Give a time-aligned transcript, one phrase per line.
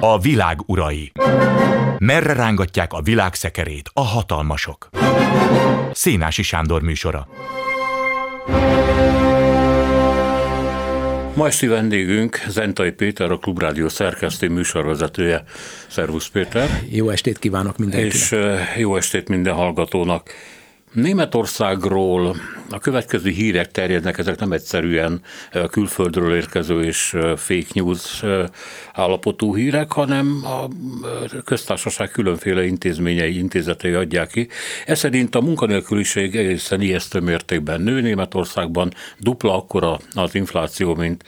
[0.00, 1.12] A világ urai.
[1.98, 4.88] Merre rángatják a világ szekerét a hatalmasok?
[5.92, 7.28] Szénási Sándor műsora.
[11.34, 15.42] Ma esti vendégünk Zentai Péter, a Klubrádió szerkesztő műsorvezetője.
[15.88, 16.82] Szervusz Péter!
[16.90, 18.14] Jó estét kívánok mindenkinek!
[18.14, 18.34] És
[18.76, 20.30] jó estét minden hallgatónak!
[20.92, 22.36] Németországról
[22.70, 25.20] a következő hírek terjednek, ezek nem egyszerűen
[25.70, 28.24] külföldről érkező és fake news
[28.92, 30.68] állapotú hírek, hanem a
[31.44, 34.48] köztársaság különféle intézményei, intézetei adják ki.
[34.86, 41.24] Ez szerint a munkanélküliség egészen ijesztő mértékben nő Németországban, dupla akkora az infláció, mint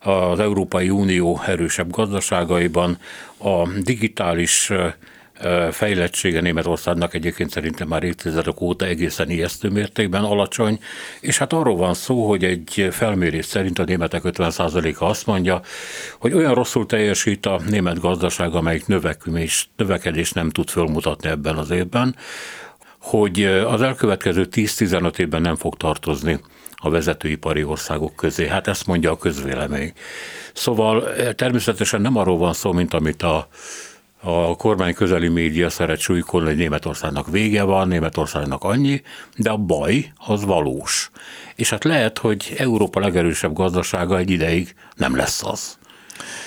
[0.00, 2.98] az Európai Unió erősebb gazdaságaiban,
[3.38, 4.72] a digitális
[5.70, 10.78] fejlettsége Németországnak egyébként szerintem már évtizedek óta egészen ijesztő mértékben alacsony,
[11.20, 15.60] és hát arról van szó, hogy egy felmérés szerint a németek 50%-a azt mondja,
[16.18, 21.70] hogy olyan rosszul teljesít a német gazdaság, amelyik növekvés, növekedés nem tud fölmutatni ebben az
[21.70, 22.16] évben,
[22.98, 26.40] hogy az elkövetkező 10-15 évben nem fog tartozni
[26.76, 28.48] a vezetőipari országok közé.
[28.48, 29.92] Hát ezt mondja a közvélemény.
[30.52, 31.04] Szóval
[31.34, 33.48] természetesen nem arról van szó, mint amit a
[34.20, 39.02] a kormány közeli média szeret súlykolni, hogy Németországnak vége van, Németországnak annyi,
[39.36, 41.10] de a baj az valós.
[41.54, 45.78] És hát lehet, hogy Európa legerősebb gazdasága egy ideig nem lesz az.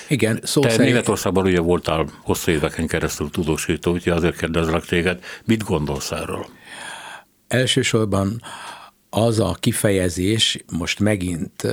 [0.08, 0.88] Igen, szó Te szerint...
[0.88, 6.46] Németországban ugye voltál hosszú éveken keresztül tudósító, úgyhogy azért kérdezlek téged, mit gondolsz erről?
[7.48, 8.42] Elsősorban
[9.10, 11.66] az a kifejezés most megint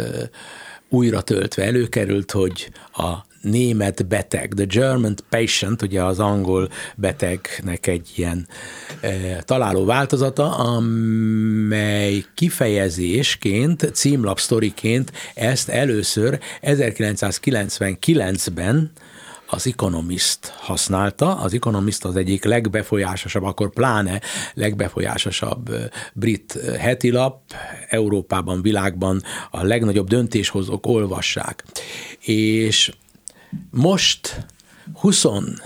[0.90, 8.12] újra töltve előkerült, hogy a német beteg, the German patient, ugye az angol betegnek egy
[8.16, 8.48] ilyen
[9.02, 18.92] e, találó változata, amely kifejezésként, címlapsztoriként ezt először 1999-ben
[19.52, 21.36] az Economist használta.
[21.36, 24.22] Az Economist az egyik legbefolyásosabb, akkor pláne
[24.54, 25.70] legbefolyásosabb
[26.14, 27.42] brit hetilap,
[27.90, 31.64] Európában, világban a legnagyobb döntéshozók olvassák.
[32.20, 32.92] És
[33.70, 34.46] most
[34.94, 35.58] 21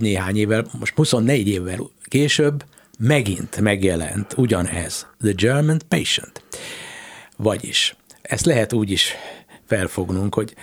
[0.00, 2.64] néhány évvel, most 24 évvel később
[2.98, 6.44] megint megjelent ugyanez, The German Patient.
[7.36, 9.12] Vagyis, ezt lehet úgy is
[9.66, 10.54] felfognunk, hogy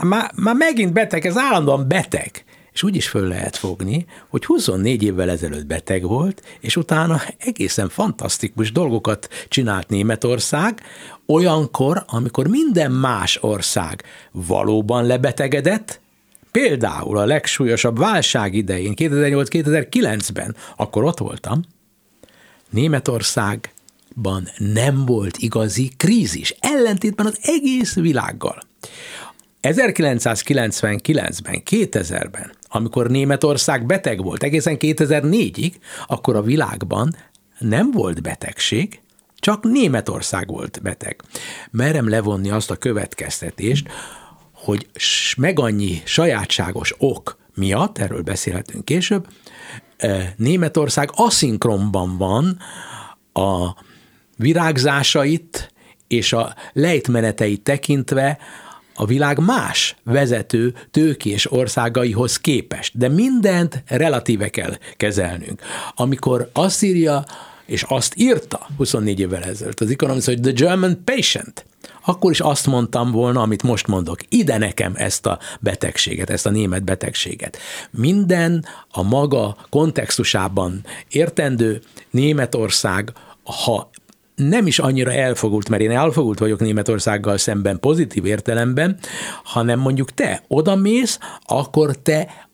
[0.00, 2.44] már, már megint beteg, ez állandóan beteg.
[2.72, 7.88] És úgy is föl lehet fogni, hogy 24 évvel ezelőtt beteg volt, és utána egészen
[7.88, 10.82] fantasztikus dolgokat csinált Németország,
[11.26, 16.00] olyankor, amikor minden más ország valóban lebetegedett,
[16.50, 21.62] például a legsúlyosabb válság idején, 2008-2009-ben, akkor ott voltam,
[22.70, 28.62] Németországban nem volt igazi krízis, ellentétben az egész világgal.
[29.62, 35.72] 1999-ben, 2000-ben, amikor Németország beteg volt, egészen 2004-ig,
[36.06, 37.16] akkor a világban
[37.58, 39.00] nem volt betegség,
[39.36, 41.22] csak Németország volt beteg.
[41.70, 43.88] Merem levonni azt a következtetést,
[44.52, 44.86] hogy
[45.36, 49.26] meg annyi sajátságos ok miatt, erről beszélhetünk később,
[49.96, 52.58] e, Németország aszinkronban van
[53.32, 53.76] a
[54.36, 55.72] virágzásait
[56.08, 58.38] és a lejtmeneteit tekintve
[58.94, 62.98] a világ más vezető tőkés országaihoz képest.
[62.98, 65.60] De mindent relatíve kell kezelnünk.
[65.94, 66.82] Amikor azt
[67.66, 71.66] és azt írta 24 évvel ezelőtt az Economist, hogy the German patient,
[72.04, 76.50] akkor is azt mondtam volna, amit most mondok, ide nekem ezt a betegséget, ezt a
[76.50, 77.58] német betegséget.
[77.90, 83.12] Minden a maga kontextusában értendő Németország,
[83.44, 83.90] ha
[84.34, 88.98] nem is annyira elfogult, mert én elfogult vagyok Németországgal szemben pozitív értelemben,
[89.44, 92.48] hanem mondjuk te odamész, akkor te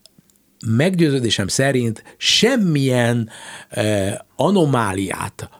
[0.66, 3.30] meggyőződésem szerint semmilyen
[3.68, 5.50] eh, anomáliát,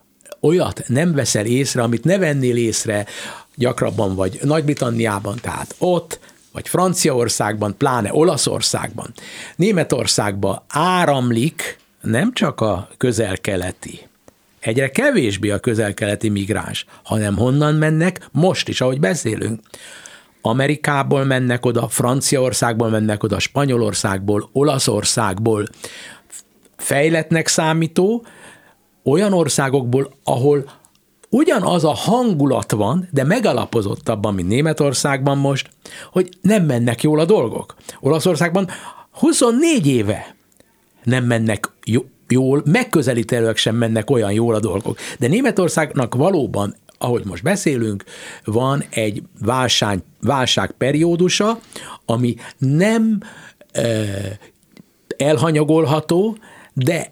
[0.40, 3.06] olyat nem veszel észre, amit ne vennél észre
[3.54, 6.20] gyakrabban vagy Nagy-Britanniában, tehát ott,
[6.52, 9.12] vagy Franciaországban, pláne Olaszországban,
[9.56, 14.07] Németországba áramlik nem csak a közel-keleti,
[14.60, 19.60] egyre kevésbé a közel-keleti migráns, hanem honnan mennek most is, ahogy beszélünk.
[20.40, 25.66] Amerikából mennek oda, Franciaországból mennek oda, Spanyolországból, Olaszországból,
[26.76, 28.26] fejletnek számító,
[29.04, 30.70] olyan országokból, ahol
[31.30, 35.70] ugyanaz a hangulat van, de megalapozottabban, mint Németországban most,
[36.12, 37.74] hogy nem mennek jól a dolgok.
[38.00, 38.68] Olaszországban
[39.10, 40.36] 24 éve
[41.02, 41.70] nem mennek
[42.28, 44.98] jól, megközelítőleg sem mennek olyan jól a dolgok.
[45.18, 48.04] De Németországnak valóban ahogy most beszélünk,
[48.44, 51.60] van egy válság, válság periódusa,
[52.04, 53.20] ami nem
[53.72, 54.04] e,
[55.16, 56.36] elhanyagolható,
[56.72, 57.10] de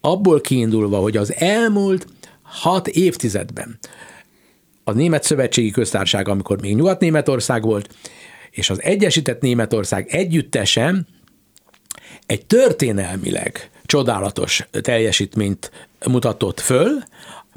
[0.00, 2.06] abból kiindulva, hogy az elmúlt
[2.42, 3.78] hat évtizedben
[4.84, 7.88] a Német Szövetségi Köztársaság, amikor még Nyugat-Németország volt,
[8.50, 11.06] és az Egyesített Németország együttesen
[12.26, 15.70] egy történelmileg csodálatos teljesítményt
[16.06, 16.90] mutatott föl,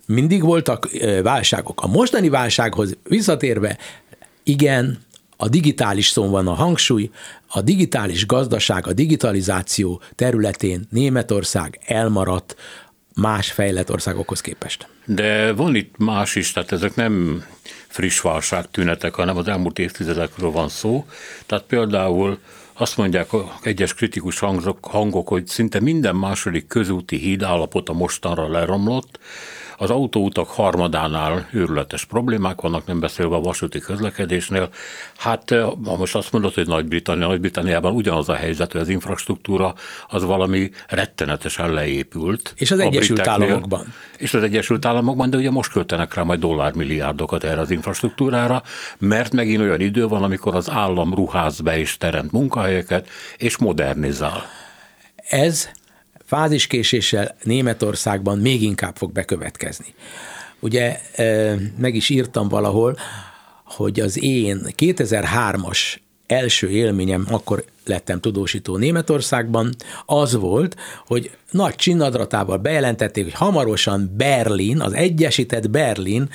[0.06, 0.90] mindig voltak
[1.24, 1.82] válságok.
[1.82, 3.78] A mostani válsághoz visszatérve,
[4.44, 5.06] igen,
[5.38, 7.10] a digitális szó van a hangsúly,
[7.48, 12.56] a digitális gazdaság, a digitalizáció területén Németország elmaradt
[13.16, 14.88] más fejlett országokhoz képest.
[15.06, 17.44] De van itt más is, tehát ezek nem
[17.88, 21.06] friss válság tünetek, hanem az elmúlt évtizedekről van szó.
[21.46, 22.40] Tehát például
[22.78, 23.30] azt mondják
[23.62, 29.20] egyes kritikus hangok, hangok, hogy szinte minden második közúti híd állapota mostanra leromlott,
[29.78, 34.70] az autóutak harmadánál őrületes problémák vannak, nem beszélve a vasúti közlekedésnél.
[35.18, 35.50] Hát
[35.84, 39.74] ha most azt mondod, hogy Nagy-Britannia, Nagy-Britanniában ugyanaz a helyzet, hogy az infrastruktúra
[40.08, 42.54] az valami rettenetesen leépült.
[42.58, 43.94] És az Egyesült Államokban.
[44.18, 48.64] És az Egyesült Államokban, de ugye most költenek rá majd dollármilliárdokat erre az infrastruktúrára,
[48.98, 53.08] mert megint olyan idő van, amikor az állam ruház be és teremt munkahelyeket,
[53.38, 54.44] és modernizál.
[55.16, 55.70] Ez
[56.28, 59.94] fáziskéséssel Németországban még inkább fog bekövetkezni.
[60.60, 61.00] Ugye
[61.78, 62.98] meg is írtam valahol,
[63.64, 65.80] hogy az én 2003-as
[66.28, 69.74] első élményem, akkor lettem tudósító Németországban,
[70.06, 70.76] az volt,
[71.06, 76.30] hogy nagy csinnadratával bejelentették, hogy hamarosan Berlin, az Egyesített Berlin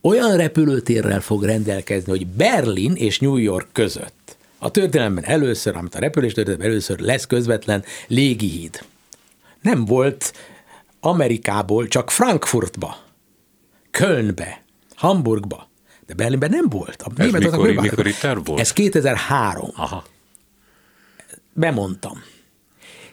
[0.00, 5.98] olyan repülőtérrel fog rendelkezni, hogy Berlin és New York között a történelemben először, amit a
[5.98, 8.84] repülés történelemben először lesz közvetlen légihíd
[9.64, 10.32] nem volt
[11.00, 12.96] Amerikából csak Frankfurtba,
[13.90, 14.64] Kölnbe,
[14.94, 15.70] Hamburgba,
[16.06, 17.02] de Berlinben nem volt.
[17.02, 18.60] A Ez mikor, mikor itt volt?
[18.60, 19.70] Ez 2003.
[19.76, 20.04] Aha.
[21.52, 22.22] Bemondtam.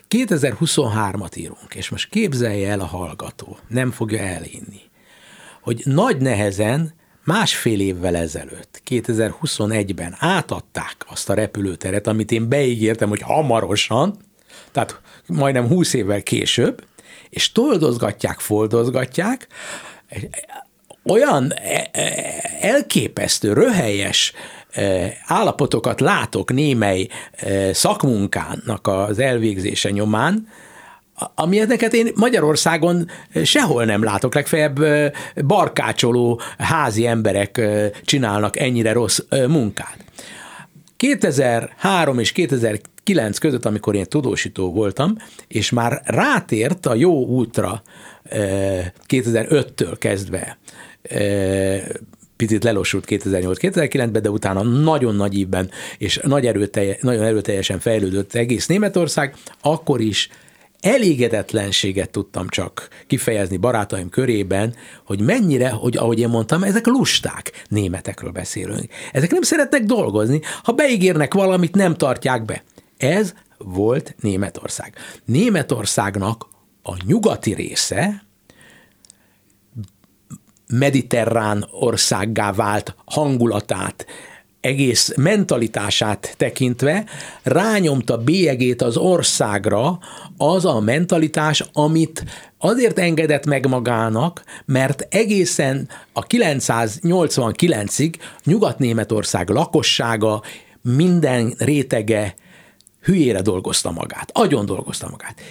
[0.10, 4.82] 2023-at írunk, és most képzelje el a hallgató, nem fogja elhinni,
[5.62, 6.94] hogy nagy nehezen
[7.24, 14.18] másfél évvel ezelőtt, 2021-ben átadták azt a repülőteret, amit én beígértem, hogy hamarosan,
[14.72, 16.84] tehát majdnem 20 évvel később,
[17.30, 19.48] és toldozgatják, foldozgatják,
[21.04, 22.14] olyan e, e,
[22.62, 24.34] elképesztő, röhelyes
[24.72, 27.08] e, állapotokat látok némely
[27.72, 30.48] szakmunkának az elvégzése nyomán,
[31.36, 33.10] amilyeneket én Magyarországon
[33.44, 34.80] sehol nem látok, legfeljebb
[35.46, 37.62] barkácsoló házi emberek
[38.06, 39.98] csinálnak ennyire rossz munkát.
[41.02, 45.16] 2003 és 2009 között, amikor én tudósító voltam,
[45.48, 47.82] és már rátért a jó útra
[49.08, 50.58] 2005-től kezdve,
[52.36, 58.68] picit lelossult 2008-2009-ben, de utána nagyon nagy ívben és nagy erőtelje, nagyon erőteljesen fejlődött egész
[58.68, 60.30] Németország, akkor is
[60.82, 64.76] elégedetlenséget tudtam csak kifejezni barátaim körében,
[65.06, 68.92] hogy mennyire, hogy ahogy én mondtam, ezek lusták, németekről beszélünk.
[69.12, 72.64] Ezek nem szeretnek dolgozni, ha beígérnek valamit, nem tartják be.
[72.98, 74.94] Ez volt Németország.
[75.26, 76.48] Németországnak
[76.84, 78.24] a nyugati része
[80.72, 84.06] mediterrán országgá vált hangulatát,
[84.62, 87.06] egész mentalitását tekintve
[87.44, 90.00] rányomta bélyegét az országra
[90.38, 92.26] az a mentalitás, amit
[92.58, 98.14] azért engedett meg magának, mert egészen a 989-ig
[98.44, 100.42] Nyugat-Németország lakossága
[100.82, 102.36] minden rétege
[103.02, 105.42] hülyére dolgozta magát, agyon dolgozta magát.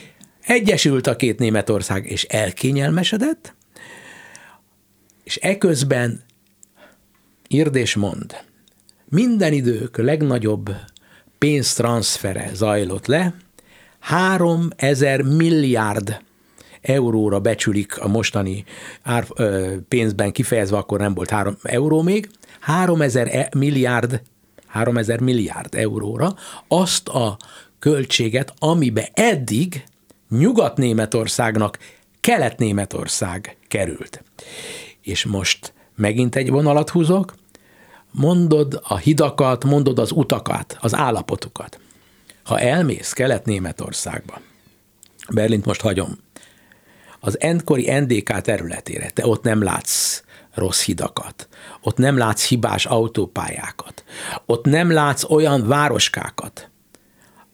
[0.46, 3.54] Egyesült a két Németország, és elkényelmesedett,
[5.24, 6.22] és eközben
[7.48, 8.36] írd és mond–
[9.10, 10.70] minden idők legnagyobb
[11.38, 13.34] pénztranszfere zajlott le,
[14.00, 16.20] 3000 milliárd
[16.80, 18.64] euróra becsülik a mostani
[19.02, 24.22] ár, ö, pénzben kifejezve, akkor nem volt 3 euró még, 3000 e, milliárd
[24.66, 26.34] 3000 milliárd euróra
[26.68, 27.36] azt a
[27.78, 29.84] költséget, amibe eddig
[30.28, 31.78] Nyugat-Németországnak
[32.20, 34.24] Kelet-Németország került.
[35.02, 37.34] És most megint egy vonalat húzok,
[38.10, 41.80] mondod a hidakat, mondod az utakat, az állapotukat.
[42.44, 44.40] Ha elmész Kelet-Németországba,
[45.30, 46.18] Berlint most hagyom,
[47.20, 50.22] az endkori NDK területére, te ott nem látsz
[50.54, 51.48] rossz hidakat,
[51.82, 54.04] ott nem látsz hibás autópályákat,
[54.46, 56.70] ott nem látsz olyan városkákat,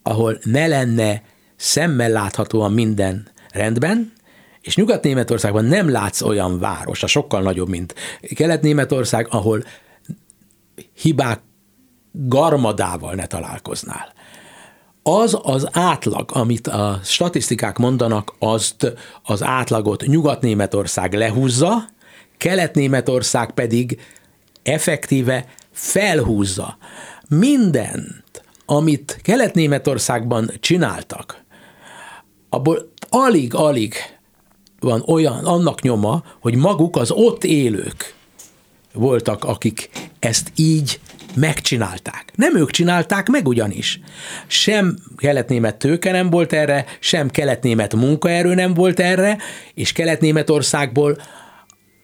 [0.02, 1.22] ahol ne lenne
[1.56, 4.14] szemmel láthatóan minden rendben,
[4.60, 7.94] És Nyugat-Németországban nem látsz olyan város, a sokkal nagyobb, mint
[8.34, 9.64] Kelet-Németország, ahol
[10.94, 11.40] hibák
[12.12, 14.12] garmadával ne találkoznál.
[15.02, 18.92] Az az átlag, amit a statisztikák mondanak, azt
[19.22, 21.88] az átlagot Nyugat-Németország lehúzza,
[22.36, 24.00] Kelet-Németország pedig
[24.62, 26.76] effektíve felhúzza.
[27.28, 31.44] Mindent, amit Kelet-Németországban csináltak,
[32.48, 33.94] abból alig-alig
[34.80, 38.14] van olyan, annak nyoma, hogy maguk az ott élők
[38.96, 41.00] voltak, akik ezt így
[41.34, 42.32] megcsinálták.
[42.34, 44.00] Nem ők csinálták meg ugyanis.
[44.46, 49.38] Sem keletnémet tőke nem volt erre, sem keletnémet munkaerő nem volt erre,
[49.74, 51.18] és keletnémetországból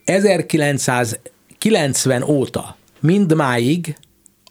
[0.05, 3.97] 1990 óta mindmáig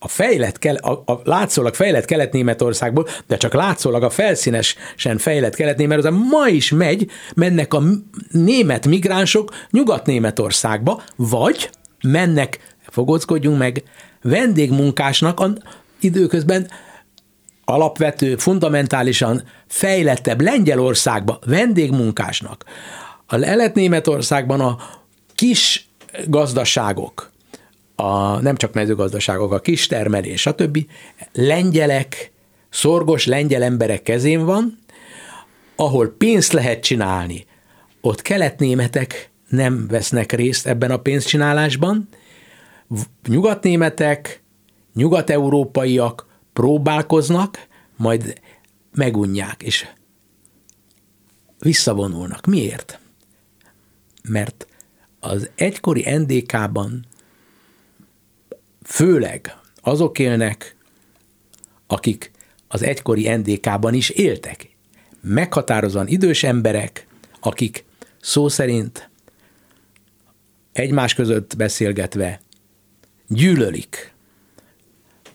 [0.04, 6.48] a fejlett, a, a látszólag fejlett Kelet-Németországból, de csak látszólag a felszínesen fejlett Kelet-Németország ma
[6.48, 7.84] is megy, mennek a
[8.32, 11.70] német migránsok Nyugat-Németországba, vagy
[12.02, 13.84] mennek, fogockodjunk meg,
[14.22, 15.54] vendégmunkásnak a,
[16.00, 16.68] időközben
[17.66, 22.66] alapvető, fundamentálisan fejlettebb Lengyelországba vendégmunkásnak.
[23.26, 24.78] A Lelet-Németországban a
[25.36, 25.90] kis
[26.28, 27.32] gazdaságok,
[27.96, 30.86] a, nem csak mezőgazdaságok, a kis termelés, stb.
[31.34, 32.32] lengyelek,
[32.70, 34.80] szorgos lengyel emberek kezén van,
[35.76, 37.46] ahol pénzt lehet csinálni,
[38.02, 42.08] ott keletnémetek nem vesznek részt ebben a pénzcsinálásban,
[43.28, 44.44] nyugatnémetek,
[44.94, 48.42] nyugat-európaiak próbálkoznak, majd
[48.94, 49.88] megunják, és
[51.60, 52.46] visszavonulnak.
[52.46, 53.00] Miért?
[54.24, 54.68] Mert
[55.20, 57.06] az egykori NDK-ban
[58.84, 60.76] főleg azok élnek,
[61.88, 62.32] akik
[62.68, 64.70] az egykori NDK-ban is éltek.
[65.22, 67.08] Meghatározóan idős emberek,
[67.40, 67.86] akik
[68.22, 69.11] szó szerint
[70.72, 72.42] egymás között beszélgetve
[73.28, 74.14] gyűlölik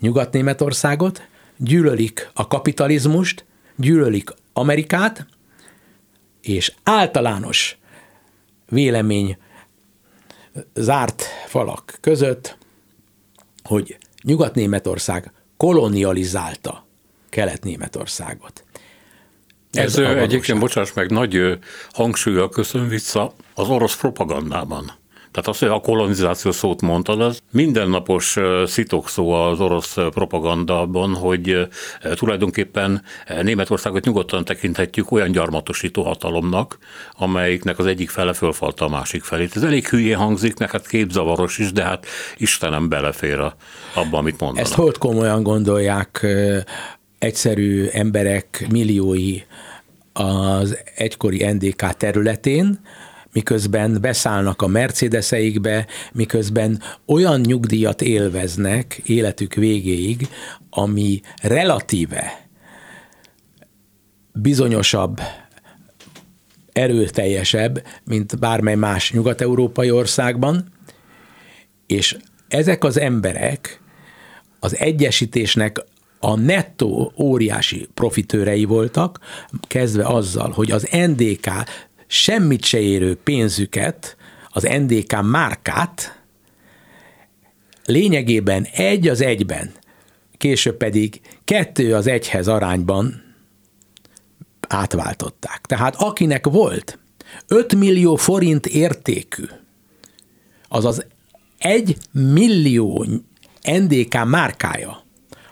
[0.01, 1.27] Nyugat-Németországot,
[1.57, 3.45] gyűlölik a kapitalizmust,
[3.77, 5.27] gyűlölik Amerikát,
[6.41, 7.79] és általános
[8.69, 9.37] vélemény
[10.75, 12.59] zárt falak között,
[13.63, 16.87] hogy Nyugat-Németország kolonializálta
[17.29, 18.65] Kelet-Németországot.
[19.73, 21.59] Ez, Ez egyébként, bocsáss meg, nagy
[21.93, 24.93] hangsúlyjal köszön vissza az orosz propagandában.
[25.37, 28.37] Tehát az, hogy a kolonizáció szót mondtad, az mindennapos
[29.07, 31.69] szó az orosz propagandában, hogy
[32.15, 33.03] tulajdonképpen
[33.43, 36.79] Németországot nyugodtan tekinthetjük olyan gyarmatosító hatalomnak,
[37.13, 39.57] amelyiknek az egyik fele fölfalta a másik felét.
[39.57, 43.39] Ez elég hülyén hangzik, meg hát képzavaros is, de hát Istenem belefér
[43.95, 44.65] abba, amit mondanak.
[44.65, 46.27] Ezt hogy komolyan gondolják
[47.19, 49.41] egyszerű emberek milliói
[50.13, 52.81] az egykori NDK területén,
[53.37, 60.29] miközben beszállnak a Mercedeseikbe, miközben olyan nyugdíjat élveznek életük végéig,
[60.71, 62.49] ami relatíve
[64.33, 65.21] bizonyosabb,
[66.73, 70.73] erőteljesebb, mint bármely más nyugat-európai országban,
[71.87, 72.17] és
[72.49, 73.81] ezek az emberek
[74.61, 75.85] az egyesítésnek
[76.21, 79.19] a nettó óriási profitőrei voltak,
[79.61, 81.51] kezdve azzal, hogy az NDK
[82.07, 84.17] semmit se érő pénzüket,
[84.49, 86.21] az NDK márkát
[87.85, 89.73] lényegében egy az egyben,
[90.37, 93.35] később pedig kettő az egyhez arányban
[94.69, 95.61] átváltották.
[95.67, 96.99] Tehát akinek volt
[97.47, 99.45] 5 millió forint értékű,
[100.69, 101.07] azaz
[101.59, 103.07] 1 millió
[103.63, 105.05] NDK márkája,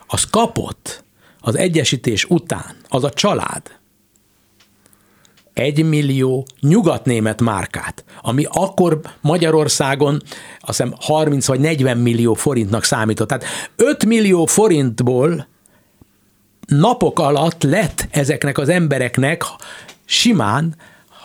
[0.06, 1.04] az kapott
[1.40, 3.78] az egyesítés után, az a család,
[5.54, 10.22] egy millió nyugatnémet márkát, ami akkor Magyarországon
[10.60, 13.28] azt hiszem 30 vagy 40 millió forintnak számított.
[13.28, 13.44] Tehát
[13.76, 15.46] 5 millió forintból
[16.66, 19.42] napok alatt lett ezeknek az embereknek
[20.04, 20.76] simán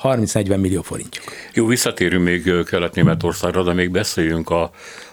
[0.03, 1.25] 30-40 millió forintjuk.
[1.53, 4.71] Jó, visszatérünk még Kelet-Németországra, de még beszéljünk a,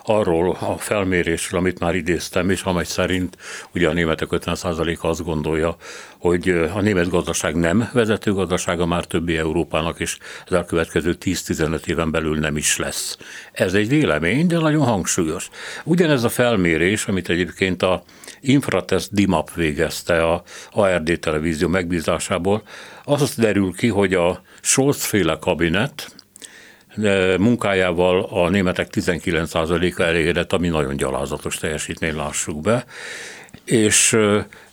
[0.08, 3.36] arról a felmérésről, amit már idéztem, és amely szerint
[3.75, 5.76] ugye a németek 50%-a azt gondolja,
[6.18, 12.10] hogy a német gazdaság nem vezető gazdasága már többi Európának, és az elkövetkező 10-15 éven
[12.10, 13.18] belül nem is lesz.
[13.52, 15.48] Ez egy vélemény, de nagyon hangsúlyos.
[15.84, 18.02] Ugyanez a felmérés, amit egyébként a
[18.40, 22.62] Infratest DIMAP végezte a ARD televízió megbízásából,
[23.04, 26.15] az derül ki, hogy a Scholz-féle kabinet
[27.38, 32.84] munkájával a németek 19%-a elégedett, ami nagyon gyalázatos teljesítmény, lássuk be.
[33.64, 34.16] és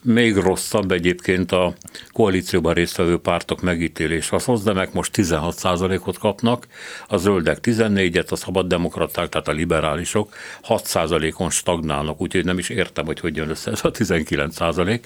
[0.04, 1.74] még rosszabb egyébként a
[2.12, 4.32] koalícióban résztvevő pártok megítélés.
[4.32, 6.68] A szozdemek most 16%-ot kapnak,
[7.08, 10.36] a zöldek 14-et, a szabaddemokraták, tehát a liberálisok
[10.68, 15.00] 6%-on stagnálnak, úgyhogy nem is értem, hogy hogy jön össze ez a 19%.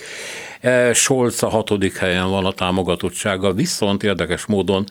[0.61, 4.85] E, Scholz a hatodik helyen van a támogatottsága, viszont érdekes módon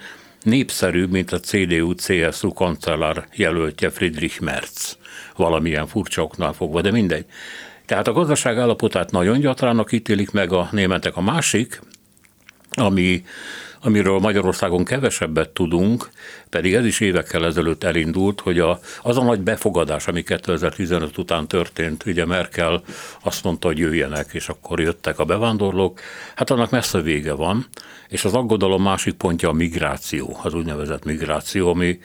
[0.47, 4.99] népszerűbb, mint a CDU-CSU kancellár jelöltje Friedrich Merz.
[5.37, 7.25] Valamilyen furcsa oknál fogva, de mindegy.
[7.87, 11.17] Tehát a gazdaság állapotát nagyon gyatrának ítélik meg a németek.
[11.17, 11.81] A másik,
[12.71, 13.25] ami,
[13.81, 16.11] amiről Magyarországon kevesebbet tudunk,
[16.51, 21.49] pedig ez is évekkel ezelőtt elindult, hogy a, az a nagy befogadás, ami 2015 után
[21.49, 22.83] történt, ugye Merkel
[23.23, 26.01] azt mondta, hogy jöjjenek, és akkor jöttek a bevándorlók,
[26.35, 27.67] hát annak messze vége van,
[28.09, 31.99] és az aggodalom másik pontja a migráció, az úgynevezett migráció, ami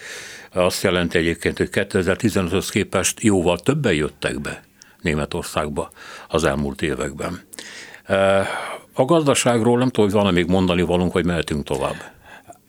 [0.53, 4.63] azt jelenti egyébként, hogy 2015-höz képest jóval többen jöttek be
[5.01, 5.89] Németországba
[6.27, 7.41] az elmúlt években.
[8.05, 8.47] E,
[8.93, 11.95] a gazdaságról nem tudom, hogy van-e még mondani valunk, hogy mehetünk tovább.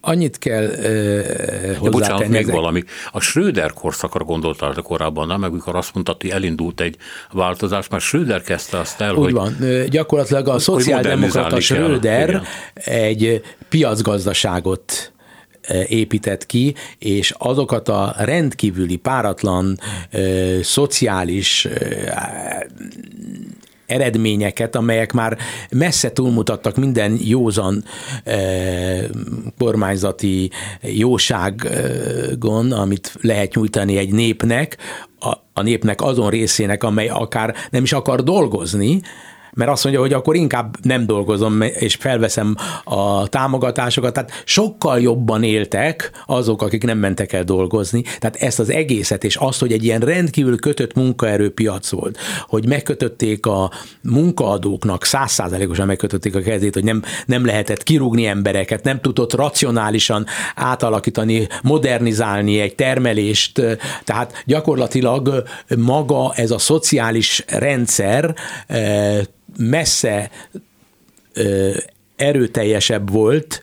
[0.05, 2.55] Annyit kell uh, De bocsánat, még ezek...
[2.55, 2.83] valami.
[3.13, 5.41] A Schröder korszakra gondoltál korábban, nem?
[5.41, 6.97] Meg amikor azt mondtad, hogy elindult egy
[7.33, 9.33] változás, mert Schröder kezdte azt el, Úgy hogy...
[9.33, 9.57] van.
[9.89, 12.43] Gyakorlatilag a szociáldemokrata Schröder
[12.75, 15.13] egy piacgazdaságot
[15.89, 19.79] épített ki, és azokat a rendkívüli, páratlan,
[20.63, 21.69] szociális
[23.93, 25.39] eredményeket, amelyek már
[25.71, 27.85] messze túlmutattak minden józan
[28.25, 29.05] eh,
[29.59, 30.51] kormányzati
[30.83, 34.77] jóságon, amit lehet nyújtani egy népnek,
[35.21, 39.01] a, a népnek azon részének, amely akár nem is akar dolgozni,
[39.55, 45.43] mert azt mondja, hogy akkor inkább nem dolgozom, és felveszem a támogatásokat, tehát sokkal jobban
[45.43, 49.85] éltek azok, akik nem mentek el dolgozni, tehát ezt az egészet, és azt, hogy egy
[49.85, 53.71] ilyen rendkívül kötött munkaerőpiac volt, hogy megkötötték a
[54.03, 61.47] munkaadóknak, százszázalékosan megkötötték a kezét, hogy nem, nem lehetett kirúgni embereket, nem tudott racionálisan átalakítani,
[61.63, 63.61] modernizálni egy termelést,
[64.05, 65.43] tehát gyakorlatilag
[65.77, 68.35] maga ez a szociális rendszer
[68.67, 69.21] eh,
[69.59, 70.31] messze
[71.33, 71.71] ö,
[72.17, 73.63] erőteljesebb volt,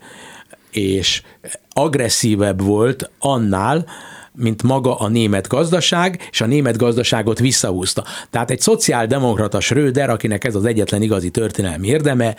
[0.71, 1.21] és
[1.69, 3.86] agresszívebb volt annál,
[4.34, 8.04] mint maga a német gazdaság, és a német gazdaságot visszahúzta.
[8.30, 12.36] Tehát egy szociáldemokrata Schröder, akinek ez az egyetlen igazi történelmi érdeme,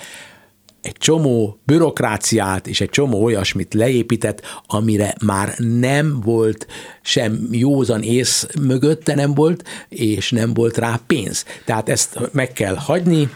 [0.83, 6.67] egy csomó bürokráciát és egy csomó olyasmit leépített, amire már nem volt
[7.03, 11.45] sem józan ész mögötte nem volt, és nem volt rá pénz.
[11.65, 13.31] Tehát ezt meg kell hagyni,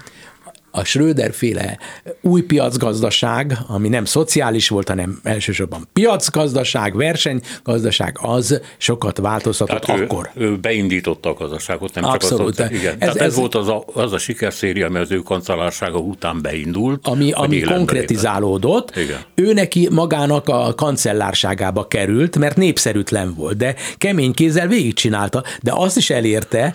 [0.76, 1.78] a Schröder féle
[2.20, 10.30] új piacgazdaság, ami nem szociális volt, hanem elsősorban piacgazdaság, versenygazdaság, az sokat változtatott Tehát akkor.
[10.34, 12.56] Ő, ő beindította a gazdaságot, nem Abszolút.
[12.56, 12.92] csak az, igen.
[12.92, 16.42] Ez, Tehát ez, ez volt az a, az a sikerszéria, ami az ő kancellársága után
[16.42, 17.06] beindult.
[17.06, 18.96] Ami, ami konkretizálódott.
[18.96, 19.20] Igen.
[19.34, 25.96] Ő neki magának a kancellárságába került, mert népszerűtlen volt, de kemény kézzel végigcsinálta, de azt
[25.96, 26.74] is elérte,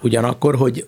[0.00, 0.86] ugyanakkor, hogy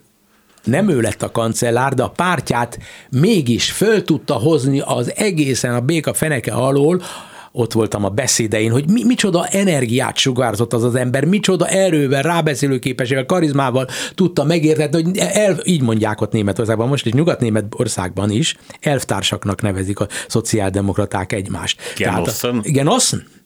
[0.64, 2.78] nem ő lett a kancellár, de a pártját
[3.10, 7.02] mégis föl tudta hozni az egészen a béka feneke alól,
[7.52, 12.78] ott voltam a beszédein, hogy mi, micsoda energiát sugárzott az az ember, micsoda erővel, rábeszélő
[12.78, 18.56] képességgel, karizmával tudta megértetni, hogy el, így mondják ott Németországban, most is Nyugat-Német országban is,
[18.80, 21.80] elvtársaknak nevezik a szociáldemokraták egymást.
[21.96, 22.60] Genossen?
[22.62, 22.72] Genossen?
[22.72, 23.40] Genossen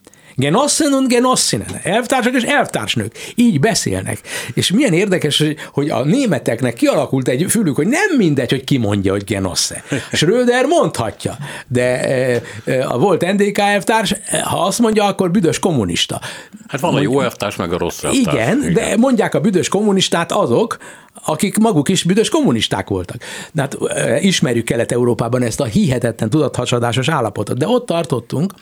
[0.92, 4.20] und Genossinnen, elvtársak és elvtársnők, így beszélnek.
[4.54, 9.12] És milyen érdekes, hogy a németeknek kialakult egy fülük, hogy nem mindegy, hogy ki mondja,
[9.12, 9.84] hogy Genosse.
[10.12, 16.20] Schröder mondhatja, de e, e, a volt NDK elvtárs, ha azt mondja, akkor büdös kommunista.
[16.68, 18.34] Hát van a jó elvtárs, meg a rossz elvtárs.
[18.34, 20.76] Igen, igen, de mondják a büdös kommunistát azok,
[21.24, 23.16] akik maguk is büdös kommunisták voltak.
[23.52, 23.76] De hát
[24.22, 28.52] ismerjük Kelet-Európában ezt a hihetetlen tudathasadásos állapotot, de ott tartottunk,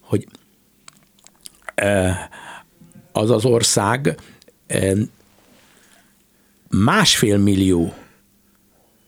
[0.00, 0.26] hogy
[3.12, 4.20] az az ország
[6.68, 7.94] másfél millió,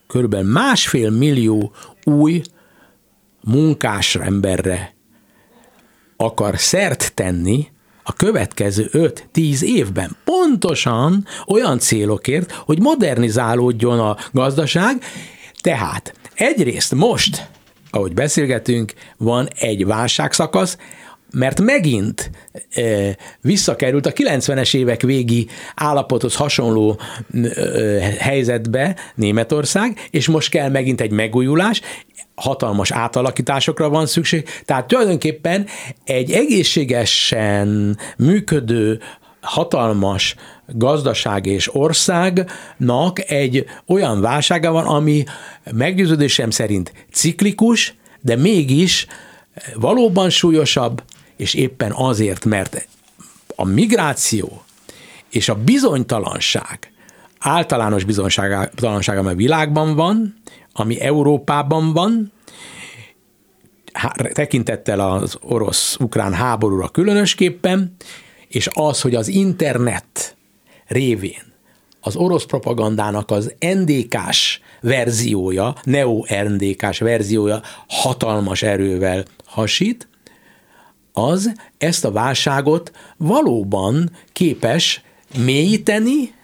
[0.07, 1.73] körülbelül másfél millió
[2.05, 2.43] új
[3.41, 4.95] munkás emberre
[6.17, 7.73] akar szert tenni
[8.03, 10.17] a következő 5-10 évben.
[10.25, 15.05] Pontosan olyan célokért, hogy modernizálódjon a gazdaság.
[15.61, 17.49] Tehát egyrészt most,
[17.91, 20.77] ahogy beszélgetünk, van egy válságszakasz,
[21.35, 22.31] mert megint
[22.71, 22.83] e,
[23.41, 26.99] visszakerült a 90-es évek végi állapothoz hasonló
[27.33, 27.49] e,
[28.19, 31.81] helyzetbe Németország, és most kell megint egy megújulás,
[32.35, 35.67] hatalmas átalakításokra van szükség, tehát tulajdonképpen
[36.05, 39.01] egy egészségesen működő,
[39.41, 40.35] hatalmas
[40.67, 45.25] gazdaság és országnak egy olyan válsága van, ami
[45.73, 49.07] meggyőződésem szerint ciklikus, de mégis
[49.75, 51.03] valóban súlyosabb,
[51.37, 52.89] és éppen azért, mert
[53.57, 54.65] a migráció
[55.31, 56.93] és a bizonytalanság,
[57.39, 60.35] általános bizonytalanság, ami a világban van,
[60.73, 62.33] ami Európában van,
[64.33, 67.95] tekintettel az orosz-ukrán háborúra különösképpen,
[68.49, 70.37] és az, hogy az internet
[70.87, 71.53] révén
[72.01, 80.09] az orosz propagandának az NDK-s verziója, neo-NDK-s verziója hatalmas erővel hasít,
[81.17, 85.03] az ezt a válságot valóban képes
[85.45, 86.35] mélyíteni,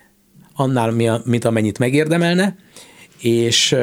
[0.54, 2.56] annál, mint amennyit megérdemelne,
[3.18, 3.76] és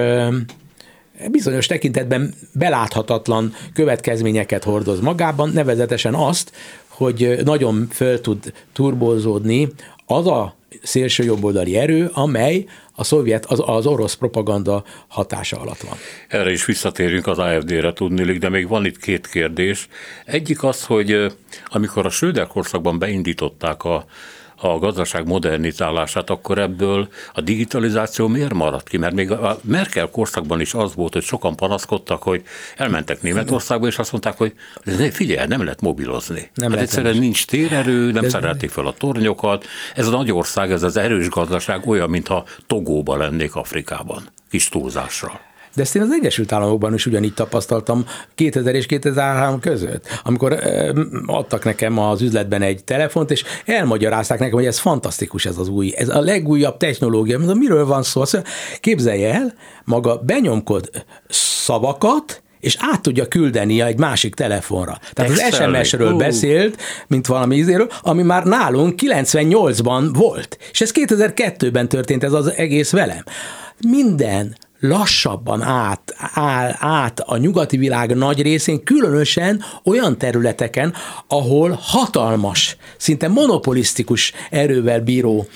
[1.31, 6.51] bizonyos tekintetben beláthatatlan következményeket hordoz magában, nevezetesen azt,
[6.87, 9.67] hogy nagyon föl tud turbózódni
[10.05, 12.65] az a szélső jobboldali erő, amely
[12.99, 15.97] a szovjet, az, az orosz propaganda hatása alatt van.
[16.27, 19.87] Erre is visszatérünk az AFD-re tudnilik, de még van itt két kérdés.
[20.25, 24.05] Egyik az, hogy amikor a Schröder korszakban beindították a
[24.57, 28.97] a gazdaság modernizálását, akkor ebből a digitalizáció miért maradt ki?
[28.97, 32.43] Mert még a Merkel korszakban is az volt, hogy sokan panaszkodtak, hogy
[32.77, 34.53] elmentek Németországba, és azt mondták, hogy
[35.11, 36.49] figyelj, nem lehet mobilozni.
[36.53, 39.65] Nem hát egyszerűen nem nincs térerő, nem szerelték fel a tornyokat.
[39.95, 45.46] Ez a nagy ország, ez az erős gazdaság olyan, mintha Togóba lennék Afrikában, kis túlzással.
[45.77, 50.59] De ezt én az Egyesült Államokban is ugyanígy tapasztaltam 2000 és 2003 között, amikor
[51.25, 55.93] adtak nekem az üzletben egy telefont, és elmagyarázták nekem, hogy ez fantasztikus ez az új,
[55.95, 57.37] ez a legújabb technológia.
[57.37, 58.21] Mondom, miről van szó?
[58.21, 60.89] Azt mondja, képzelje el, maga benyomkod
[61.29, 64.99] szavakat, és át tudja küldeni egy másik telefonra.
[65.13, 66.17] Tehát az SMS-ről uh.
[66.17, 70.57] beszélt, mint valami izéről, ami már nálunk 98-ban volt.
[70.71, 73.23] És ez 2002-ben történt ez az egész velem.
[73.87, 80.93] Minden lassabban át, áll át a nyugati világ nagy részén, különösen olyan területeken,
[81.27, 85.47] ahol hatalmas, szinte monopolisztikus erővel bíró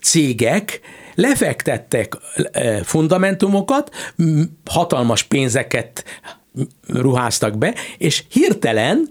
[0.00, 0.80] cégek
[1.14, 2.16] lefektettek
[2.52, 4.14] e, fundamentumokat,
[4.70, 6.04] hatalmas pénzeket
[6.86, 9.08] ruháztak be, és hirtelen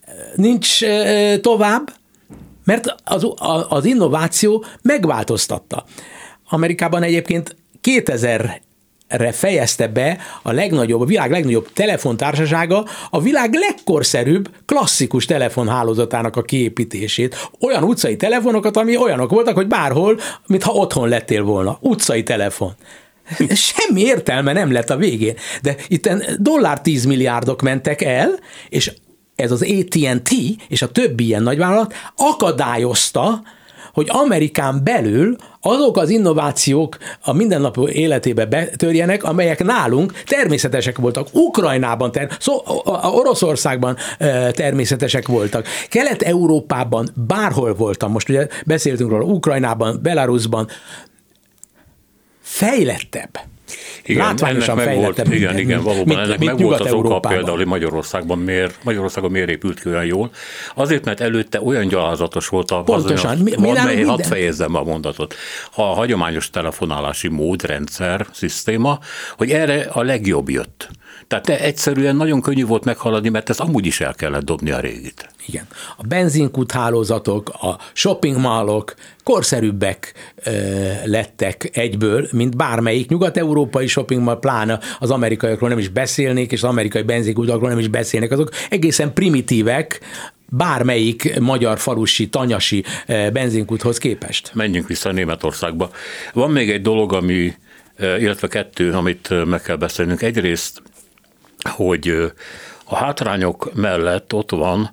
[0.00, 1.92] e, nincs e, tovább,
[2.64, 3.26] mert az,
[3.68, 5.84] az innováció megváltoztatta.
[6.48, 8.62] Amerikában egyébként 2000
[9.08, 16.42] re fejezte be a legnagyobb, a világ legnagyobb telefontársasága a világ legkorszerűbb klasszikus telefonhálózatának a
[16.42, 17.50] kiépítését.
[17.60, 21.78] Olyan utcai telefonokat, ami olyanok voltak, hogy bárhol, mintha otthon lettél volna.
[21.80, 22.74] Utcai telefon.
[23.54, 25.34] Semmi értelme nem lett a végén.
[25.62, 28.38] De itt dollár 10 milliárdok mentek el,
[28.68, 28.92] és
[29.36, 30.30] ez az AT&T
[30.68, 33.42] és a többi ilyen nagyvállalat akadályozta,
[33.94, 41.28] hogy Amerikán belül azok az innovációk a mindennapi életébe betörjenek, amelyek nálunk természetesek voltak.
[41.32, 43.96] Ukrajnában, ter- szó, a Oroszországban
[44.50, 45.66] természetesek voltak.
[45.88, 50.68] Kelet-Európában bárhol voltam, most ugye beszéltünk róla, Ukrajnában, Belarusban,
[52.40, 53.53] fejlettebb
[54.04, 57.20] igen, Látványosan ennek meg volt, igen, igen, valóban mint, ennek mint meg volt az oka
[57.20, 60.30] például, hogy Magyarországban miért, Magyarországon miért épült ki olyan jól.
[60.74, 63.38] Azért, mert előtte olyan gyalázatos volt a Pontosan.
[63.38, 65.34] Mi, mi hadd fejezzem a mondatot.
[65.72, 68.98] Ha a hagyományos telefonálási módrendszer, szisztéma,
[69.36, 70.88] hogy erre a legjobb jött.
[71.26, 75.28] Tehát egyszerűen nagyon könnyű volt meghaladni, mert ez amúgy is el kellett dobni a régit.
[75.46, 75.66] Igen.
[75.96, 80.12] A benzinkút hálózatok, a shopping mallok korszerűbbek
[80.44, 80.50] ö,
[81.04, 86.68] lettek egyből, mint bármelyik nyugat-európai shopping mall, pláne az amerikaiakról nem is beszélnék, és az
[86.68, 90.00] amerikai benzinkutakról nem is beszélnek, azok egészen primitívek,
[90.48, 94.50] bármelyik magyar falusi, tanyasi benzinkúthoz képest.
[94.54, 95.90] Menjünk vissza Németországba.
[96.32, 97.54] Van még egy dolog, ami,
[97.98, 100.22] illetve kettő, amit meg kell beszélnünk.
[100.22, 100.82] Egyrészt,
[101.68, 102.32] hogy
[102.84, 104.90] a hátrányok mellett ott van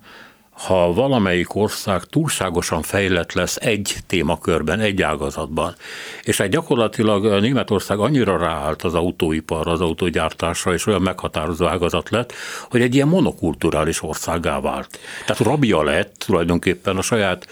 [0.68, 5.76] ha valamelyik ország túlságosan fejlett lesz egy témakörben, egy ágazatban,
[6.24, 12.34] és egy gyakorlatilag Németország annyira ráállt az autóiparra, az autógyártásra, és olyan meghatározó ágazat lett,
[12.70, 15.00] hogy egy ilyen monokulturális országá vált.
[15.26, 17.48] Tehát rabja lett tulajdonképpen a saját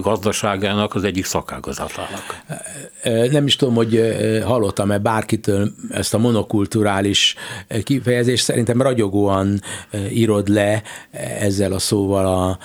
[0.00, 2.42] gazdaságának az egyik szakágazatának.
[3.30, 7.34] Nem is tudom, hogy hallottam-e bárkitől ezt a monokulturális
[7.82, 9.60] kifejezést, szerintem ragyogóan
[10.10, 10.82] írod le
[11.38, 12.58] ezzel a szóval a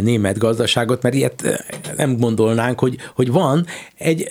[0.00, 1.64] német gazdaságot, mert ilyet
[1.96, 4.28] nem gondolnánk, hogy, hogy van egy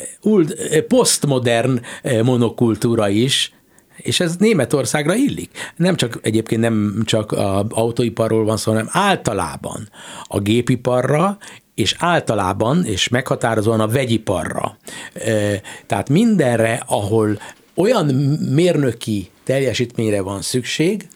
[0.87, 1.81] posztmodern
[2.23, 3.53] monokultúra is,
[3.95, 5.49] és ez Németországra illik.
[5.75, 9.89] Nem csak egyébként nem csak az autóiparról van szó, hanem általában
[10.23, 11.37] a gépiparra
[11.75, 14.77] és általában, és meghatározóan a vegyiparra.
[15.85, 17.39] Tehát mindenre, ahol
[17.75, 18.05] olyan
[18.51, 21.07] mérnöki teljesítményre van szükség,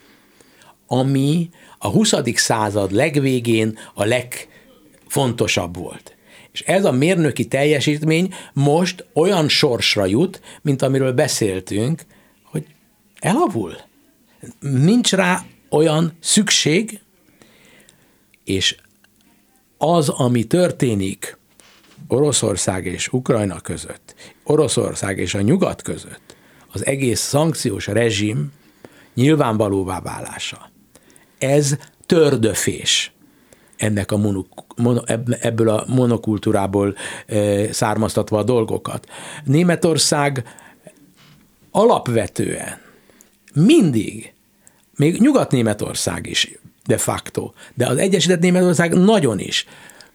[0.88, 2.14] ami a 20.
[2.34, 6.16] század legvégén a legfontosabb volt.
[6.52, 12.06] És ez a mérnöki teljesítmény most olyan sorsra jut, mint amiről beszéltünk,
[12.44, 12.66] hogy
[13.20, 13.76] elavul.
[14.60, 17.00] Nincs rá olyan szükség,
[18.44, 18.76] és
[19.94, 21.38] az, ami történik
[22.08, 26.36] Oroszország és Ukrajna között, Oroszország és a nyugat között,
[26.72, 28.52] az egész szankciós rezsim
[29.14, 30.70] nyilvánvalóvá válása.
[31.38, 33.12] Ez tördöfés
[33.76, 34.44] ennek a mono,
[34.76, 35.02] mono,
[35.40, 36.96] ebből a monokultúrából
[37.26, 39.10] e, származtatva a dolgokat.
[39.44, 40.44] Németország
[41.72, 42.80] alapvetően
[43.54, 44.34] mindig,
[44.96, 46.52] még Nyugat-Németország is
[46.86, 49.66] de facto, de az Egyesített Németország nagyon is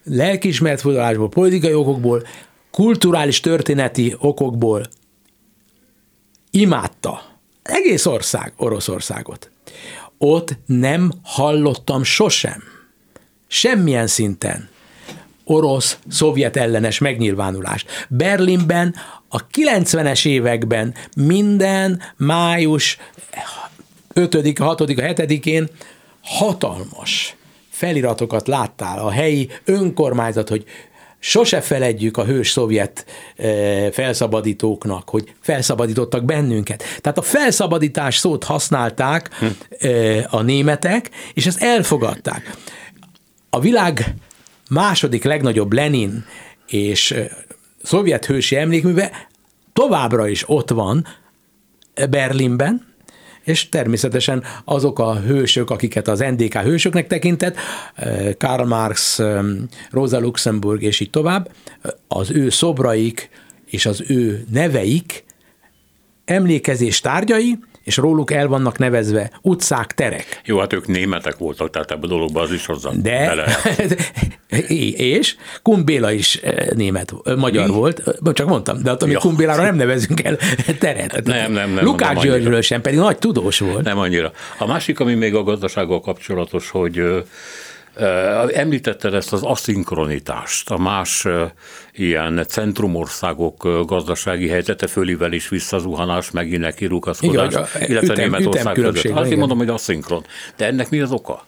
[0.03, 2.27] lelkiismeretfordulásból, politikai okokból,
[2.71, 4.85] kulturális történeti okokból
[6.51, 7.21] imádta
[7.61, 9.49] egész ország Oroszországot.
[10.17, 12.63] Ott nem hallottam sosem,
[13.47, 14.69] semmilyen szinten
[15.43, 18.07] orosz-szovjet ellenes megnyilvánulást.
[18.09, 18.95] Berlinben
[19.27, 22.97] a 90-es években minden május
[24.13, 25.69] 5 6 7-én
[26.21, 27.35] hatalmas
[27.69, 30.65] feliratokat láttál a helyi önkormányzat, hogy
[31.19, 33.05] sose feledjük a hős szovjet
[33.35, 36.83] e, felszabadítóknak, hogy felszabadítottak bennünket.
[37.01, 39.45] Tehát a felszabadítás szót használták hm.
[39.87, 42.57] e, a németek, és ezt elfogadták.
[43.49, 44.15] A világ
[44.69, 46.25] második legnagyobb Lenin
[46.67, 47.31] és e,
[47.83, 49.27] szovjet hősi emlékműve
[49.73, 51.07] továbbra is ott van
[52.09, 52.90] Berlinben,
[53.43, 57.55] és természetesen azok a hősök, akiket az NDK hősöknek tekintett,
[57.95, 59.43] eh, Karl Marx, eh,
[59.91, 61.51] Rosa Luxemburg és így tovább,
[62.07, 63.29] az ő szobraik
[63.65, 65.23] és az ő neveik
[66.25, 70.41] emlékezés tárgyai, és róluk el vannak nevezve utcák, terek.
[70.45, 73.57] Jó, hát ők németek voltak, tehát ebben a dologban az is hozzá De, bele.
[74.95, 76.39] és Kumbéla is
[76.75, 77.73] német, magyar Mi?
[77.73, 79.19] volt, csak mondtam, de attól ja.
[79.19, 80.37] Kumbélára nem nevezünk el
[80.79, 81.23] teret.
[81.23, 81.83] Nem, nem, nem.
[81.83, 83.83] Lukács nem Györgyről sem, pedig nagy tudós volt.
[83.83, 84.31] Nem annyira.
[84.57, 87.23] A másik, ami még a gazdasággal kapcsolatos, hogy
[88.53, 91.27] Említetted ezt az aszinkronitást, a más
[91.91, 99.17] ilyen centrumországok gazdasági helyzete fölivel is visszazuhanás, megint neki rukaszkodás, illetve ütem, Németország ütem között.
[99.17, 100.25] Azt én mondom, hogy aszinkron.
[100.55, 101.45] De ennek mi az oka?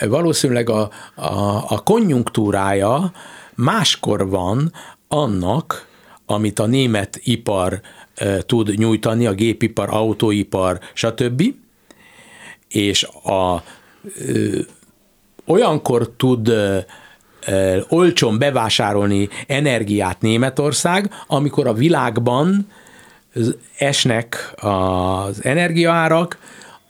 [0.00, 3.12] Valószínűleg a, a, a konjunktúrája
[3.54, 4.72] máskor van
[5.08, 5.86] annak,
[6.26, 7.80] amit a német ipar
[8.40, 11.42] tud nyújtani, a gépipar, autóipar, stb.
[12.68, 13.62] És a
[15.46, 16.52] olyankor tud
[17.88, 22.66] olcsón bevásárolni energiát Németország, amikor a világban
[23.78, 26.38] esnek az energiaárak,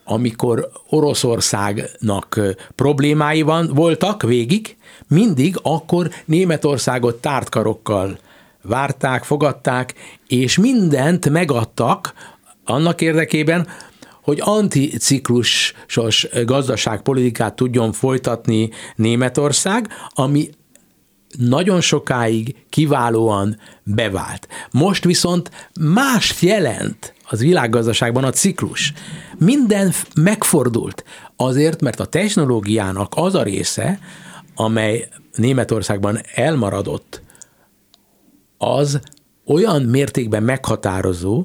[0.05, 2.41] amikor Oroszországnak
[2.75, 4.77] problémái van, voltak végig,
[5.09, 8.19] mindig akkor Németországot tártkarokkal
[8.63, 9.95] várták, fogadták,
[10.29, 12.15] és mindent megadtak
[12.65, 13.67] annak érdekében,
[14.27, 20.51] hogy anticiklusos gazdaságpolitikát tudjon folytatni Németország, ami
[21.39, 24.49] nagyon sokáig kiválóan bevált.
[24.71, 28.93] Most viszont mást jelent az világgazdaságban a ciklus.
[29.39, 31.05] Minden megfordult.
[31.37, 33.99] Azért, mert a technológiának az a része,
[34.55, 37.23] amely Németországban elmaradott,
[38.59, 39.01] az
[39.45, 41.45] olyan mértékben meghatározó,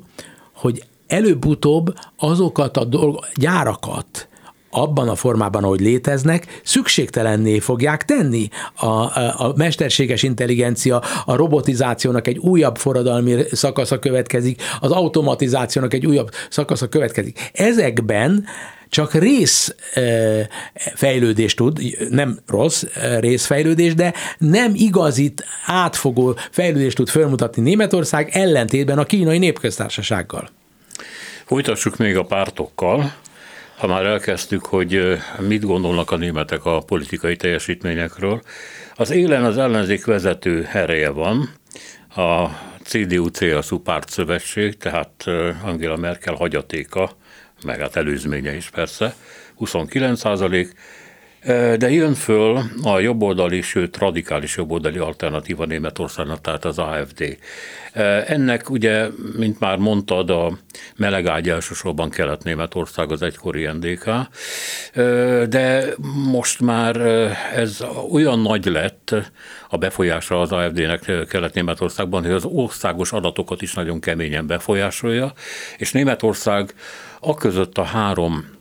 [0.53, 4.29] hogy előbb-utóbb azokat a dolg, gyárakat,
[4.71, 8.47] abban a formában, ahogy léteznek, szükségtelenné fogják tenni.
[8.75, 16.05] A, a, a mesterséges intelligencia, a robotizációnak egy újabb forradalmi szakasza következik, az automatizációnak egy
[16.05, 17.51] újabb szakasza következik.
[17.53, 18.45] Ezekben
[18.89, 19.75] csak rész
[20.95, 22.83] fejlődést tud, nem rossz
[23.19, 30.49] részfejlődés, de nem igazit átfogó fejlődést tud felmutatni Németország ellentétben a kínai népköztársasággal.
[31.51, 33.13] Folytassuk még a pártokkal.
[33.77, 38.41] Ha már elkezdtük, hogy mit gondolnak a németek a politikai teljesítményekről.
[38.95, 41.49] Az élen az ellenzék vezető ereje van,
[42.15, 42.47] a
[42.83, 45.23] CDU-CSU pártszövetség, tehát
[45.63, 47.11] Angela Merkel hagyatéka,
[47.63, 49.15] meg hát előzménye is persze,
[49.55, 50.73] 29 százalék,
[51.77, 57.37] De jön föl a jobboldali, sőt radikális jobboldali alternatíva Németországnak, tehát az AFD.
[58.27, 60.57] Ennek ugye, mint már mondtad, a
[60.95, 64.09] melegágy elsősorban Kelet-Németország, az egykori NDK,
[65.49, 65.83] de
[66.31, 66.95] most már
[67.55, 69.15] ez olyan nagy lett
[69.69, 75.33] a befolyása az AFD-nek Kelet-Németországban, hogy az országos adatokat is nagyon keményen befolyásolja,
[75.77, 76.73] és Németország
[77.19, 78.59] a között a három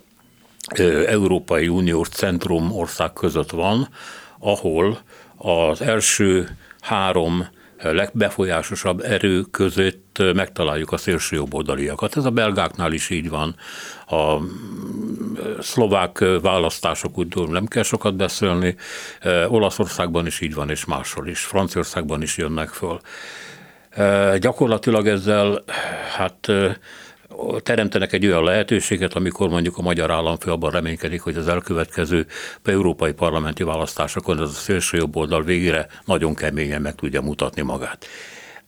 [1.06, 3.88] Európai Uniós centrum ország között van,
[4.38, 4.98] ahol
[5.36, 7.48] az első három
[7.82, 12.16] legbefolyásosabb erő között megtaláljuk a szélső jobboldaliakat.
[12.16, 13.54] Ez a belgáknál is így van.
[14.06, 14.36] A
[15.60, 18.76] szlovák választások úgy nem kell sokat beszélni.
[19.48, 21.40] Olaszországban is így van, és máshol is.
[21.40, 23.00] Franciaországban is jönnek föl.
[24.38, 25.64] Gyakorlatilag ezzel
[26.16, 26.52] hát
[27.62, 32.26] teremtenek egy olyan lehetőséget, amikor mondjuk a magyar államfő abban reménykedik, hogy az elkövetkező
[32.64, 38.06] európai parlamenti választásokon ez a szélső jobb oldal végére nagyon keményen meg tudja mutatni magát.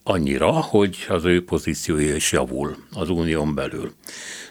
[0.02, 3.92] Annyira, hogy az ő pozíciója is javul az unión belül.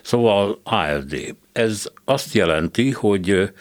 [0.01, 1.35] Szóval AFD.
[1.51, 3.51] Ez azt jelenti, hogy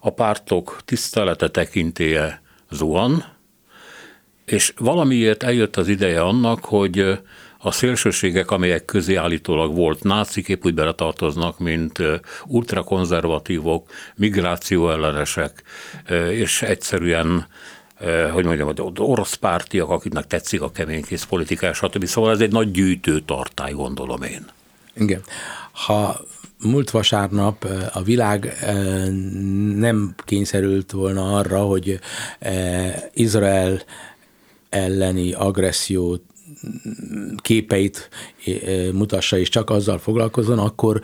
[0.00, 3.24] a pártok tisztelete tekintéje zuhan,
[4.44, 7.18] és valamiért eljött az ideje annak, hogy
[7.58, 11.98] a szélsőségek, amelyek közé állítólag volt nácik, épp úgy beletartoznak, mint
[12.46, 15.62] ultrakonzervatívok, migrációellenesek,
[16.30, 17.46] és egyszerűen
[18.32, 22.04] hogy mondjam, orosz pártiak, akiknek tetszik a keménykész politikás, stb.
[22.04, 24.46] Szóval ez egy nagy gyűjtő tartály, gondolom én.
[24.94, 25.22] Igen.
[25.72, 26.20] Ha
[26.62, 28.56] múlt vasárnap a világ
[29.74, 31.98] nem kényszerült volna arra, hogy
[33.12, 33.82] Izrael
[34.68, 36.22] elleni agressziót
[37.36, 38.08] képeit
[38.46, 41.00] eh, mutassa és csak azzal foglalkozzon, akkor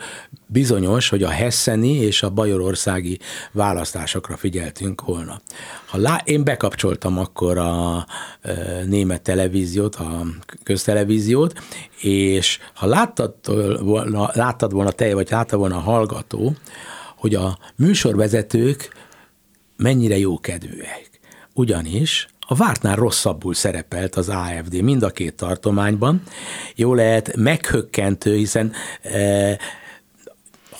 [0.47, 3.19] bizonyos, hogy a hesseni és a bajorországi
[3.51, 5.41] választásokra figyeltünk volna.
[5.85, 8.05] Ha lá, én bekapcsoltam akkor a
[8.41, 8.53] e,
[8.85, 10.25] német televíziót, a
[10.63, 11.53] köztelevíziót,
[12.01, 13.35] és ha láttad
[13.83, 16.55] volna, láttad volna te, vagy láttad volna a hallgató,
[17.17, 18.89] hogy a műsorvezetők
[19.77, 21.09] mennyire jókedvűek.
[21.53, 26.21] Ugyanis a vártnál rosszabbul szerepelt az AFD mind a két tartományban.
[26.75, 29.57] Jó lehet meghökkentő, hiszen e,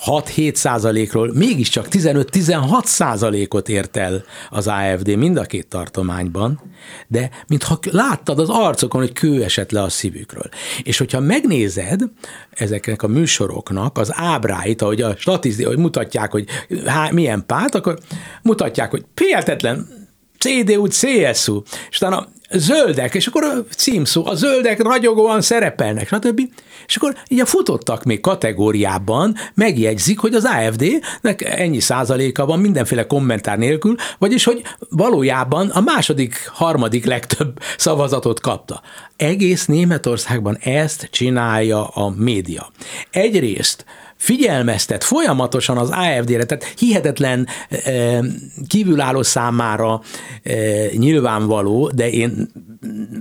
[0.04, 6.60] 6-7 százalékról mégiscsak 15-16 százalékot ért el az AFD mind a két tartományban,
[7.06, 10.48] de mintha láttad az arcokon, hogy kő esett le a szívükről.
[10.82, 12.02] És hogyha megnézed
[12.50, 16.46] ezeknek a műsoroknak az ábráit, ahogy a statisztika, hogy mutatják, hogy
[16.86, 17.98] há, milyen párt, akkor
[18.42, 20.05] mutatják, hogy péltetlen
[20.38, 26.40] CDU, CSU, és utána zöldek, és akkor a címszó, a zöldek ragyogóan szerepelnek, stb.
[26.86, 33.06] És akkor így a futottak még kategóriában megjegyzik, hogy az AFD-nek ennyi százaléka van mindenféle
[33.06, 38.82] kommentár nélkül, vagyis hogy valójában a második, harmadik legtöbb szavazatot kapta.
[39.16, 42.70] Egész Németországban ezt csinálja a média.
[43.10, 43.84] Egyrészt
[44.16, 48.20] figyelmeztet folyamatosan az AFD-re, tehát hihetetlen e,
[48.66, 50.00] kívülálló számára
[50.42, 50.54] e,
[50.92, 52.48] nyilvánvaló, de én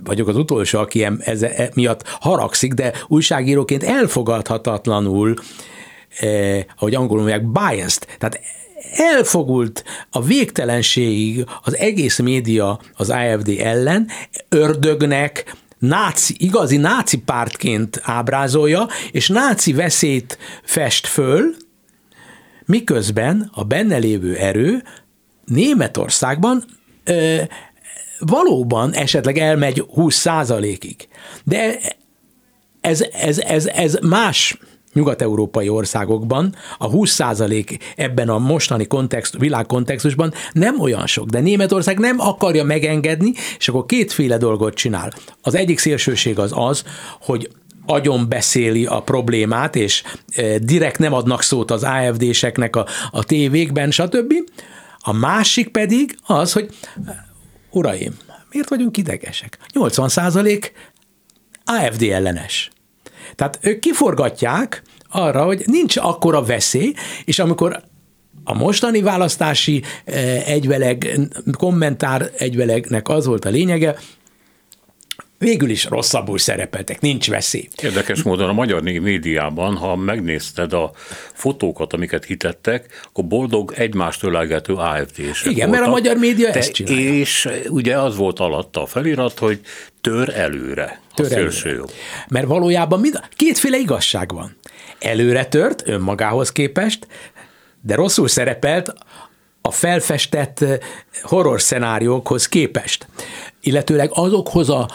[0.03, 5.33] vagyok az utolsó, aki ez, e, miatt haragszik, de újságíróként elfogadhatatlanul,
[6.19, 8.39] eh, ahogy angolul mondják, biased, tehát
[8.95, 14.07] elfogult a végtelenségig az egész média az AFD ellen,
[14.49, 21.55] ördögnek, náci, igazi náci pártként ábrázolja, és náci veszélyt fest föl,
[22.65, 24.83] miközben a benne lévő erő
[25.45, 26.63] Németországban
[27.03, 27.41] ö,
[28.19, 31.07] valóban esetleg elmegy 20 százalékig.
[31.43, 31.79] De
[32.81, 34.57] ez, ez, ez, ez más
[34.95, 42.19] nyugat-európai országokban a 20% ebben a mostani kontext, világkontextusban nem olyan sok, de Németország nem
[42.19, 45.13] akarja megengedni, és akkor kétféle dolgot csinál.
[45.41, 46.83] Az egyik szélsőség az az,
[47.21, 47.49] hogy
[47.85, 50.03] agyon beszéli a problémát, és
[50.35, 54.33] e, direkt nem adnak szót az AFD-seknek a, a tévékben, stb.
[54.99, 56.69] A másik pedig az, hogy
[57.71, 58.17] uraim,
[58.51, 59.57] miért vagyunk idegesek?
[59.73, 60.71] 80 százalék
[61.65, 62.69] AFD ellenes.
[63.35, 66.93] Tehát ők kiforgatják arra, hogy nincs akkora veszély,
[67.25, 67.83] és amikor
[68.43, 71.19] a mostani választási eh, egyveleg,
[71.57, 73.95] kommentár egyvelegnek az volt a lényege,
[75.37, 77.67] végül is rosszabbul szerepeltek, nincs veszély.
[77.81, 80.91] Érdekes módon a magyar médiában, ha megnézted a
[81.33, 85.69] fotókat, amiket hitettek, akkor boldog egymást ölelgető afd Igen, voltak.
[85.69, 87.13] mert a magyar média ezt csinálja.
[87.13, 89.59] És ugye az volt alatta a felirat, hogy
[90.01, 91.03] tör előre.
[91.15, 91.83] Tör előre.
[92.27, 94.57] Mert valójában mind, kétféle igazság van.
[94.99, 97.07] Előre tört önmagához képest,
[97.81, 98.93] de rosszul szerepelt
[99.61, 100.65] a felfestett
[101.21, 103.07] horror szenáriókhoz képest,
[103.61, 104.89] illetőleg azokhoz a,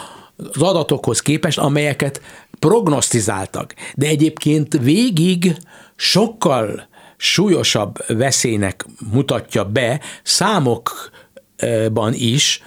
[0.53, 2.21] az adatokhoz képest, amelyeket
[2.59, 3.73] prognosztizáltak.
[3.95, 5.55] De egyébként végig
[5.95, 12.61] sokkal súlyosabb veszélynek mutatja be számokban is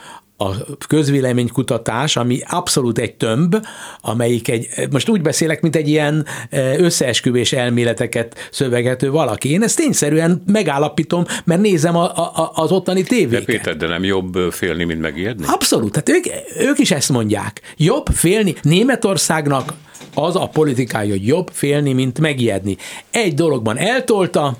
[0.44, 0.56] a
[0.88, 3.56] közvéleménykutatás, ami abszolút egy tömb,
[4.00, 9.50] amelyik egy, most úgy beszélek, mint egy ilyen e, összeesküvés elméleteket szövegető valaki.
[9.50, 13.46] Én ezt tényszerűen megállapítom, mert nézem a, a, az ottani tévéket.
[13.46, 15.44] De Péter, de nem jobb félni, mint megijedni?
[15.48, 16.24] Abszolút, tehát ők,
[16.68, 17.60] ők is ezt mondják.
[17.76, 18.54] Jobb félni.
[18.62, 19.72] Németországnak
[20.14, 22.76] az a politikája, hogy jobb félni, mint megijedni.
[23.10, 24.56] Egy dologban eltolta,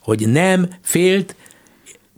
[0.00, 1.34] hogy nem félt,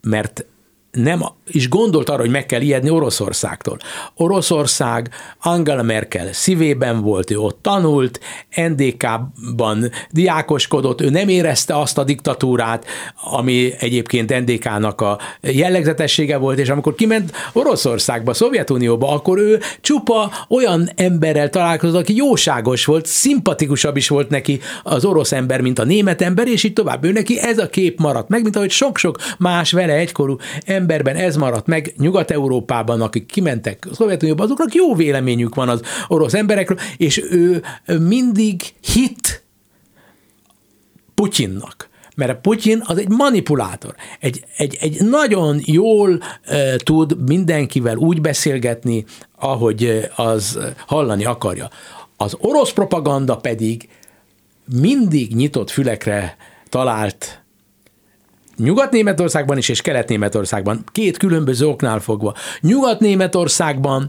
[0.02, 0.44] mert
[0.90, 1.22] nem
[1.52, 3.78] is gondolt arra, hogy meg kell ijedni Oroszországtól.
[4.14, 8.20] Oroszország Angela Merkel szívében volt, ő ott tanult,
[8.56, 12.86] NDK-ban diákoskodott, ő nem érezte azt a diktatúrát,
[13.32, 20.90] ami egyébként NDK-nak a jellegzetessége volt, és amikor kiment Oroszországba, Szovjetunióba, akkor ő csupa olyan
[20.96, 26.22] emberrel találkozott, aki jóságos volt, szimpatikusabb is volt neki az orosz ember, mint a német
[26.22, 27.04] ember, és így tovább.
[27.04, 30.36] Ő neki ez a kép maradt meg, mint ahogy sok-sok más vele egykorú
[30.66, 36.34] emberben ez maradt meg Nyugat-Európában, akik kimentek a Szovjetunióba, azoknak jó véleményük van az orosz
[36.34, 37.62] emberekről, és ő
[37.98, 39.44] mindig hit
[41.14, 43.94] Putyinnak mert a Putyin az egy manipulátor.
[44.18, 49.04] Egy, egy, egy nagyon jól e, tud mindenkivel úgy beszélgetni,
[49.38, 51.70] ahogy az hallani akarja.
[52.16, 53.88] Az orosz propaganda pedig
[54.80, 56.36] mindig nyitott fülekre
[56.68, 57.39] talált
[58.62, 62.34] Nyugat-Németországban is és Kelet-Németországban, két különböző oknál fogva.
[62.60, 64.08] Nyugat-Németországban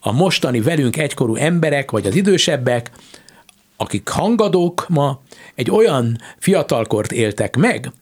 [0.00, 2.90] a mostani velünk egykorú emberek, vagy az idősebbek,
[3.76, 5.20] akik hangadók ma,
[5.54, 7.92] egy olyan fiatalkort éltek meg,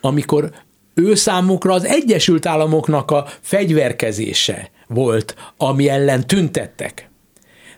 [0.00, 0.50] amikor
[0.94, 7.09] ő számukra az Egyesült Államoknak a fegyverkezése volt, ami ellen tüntettek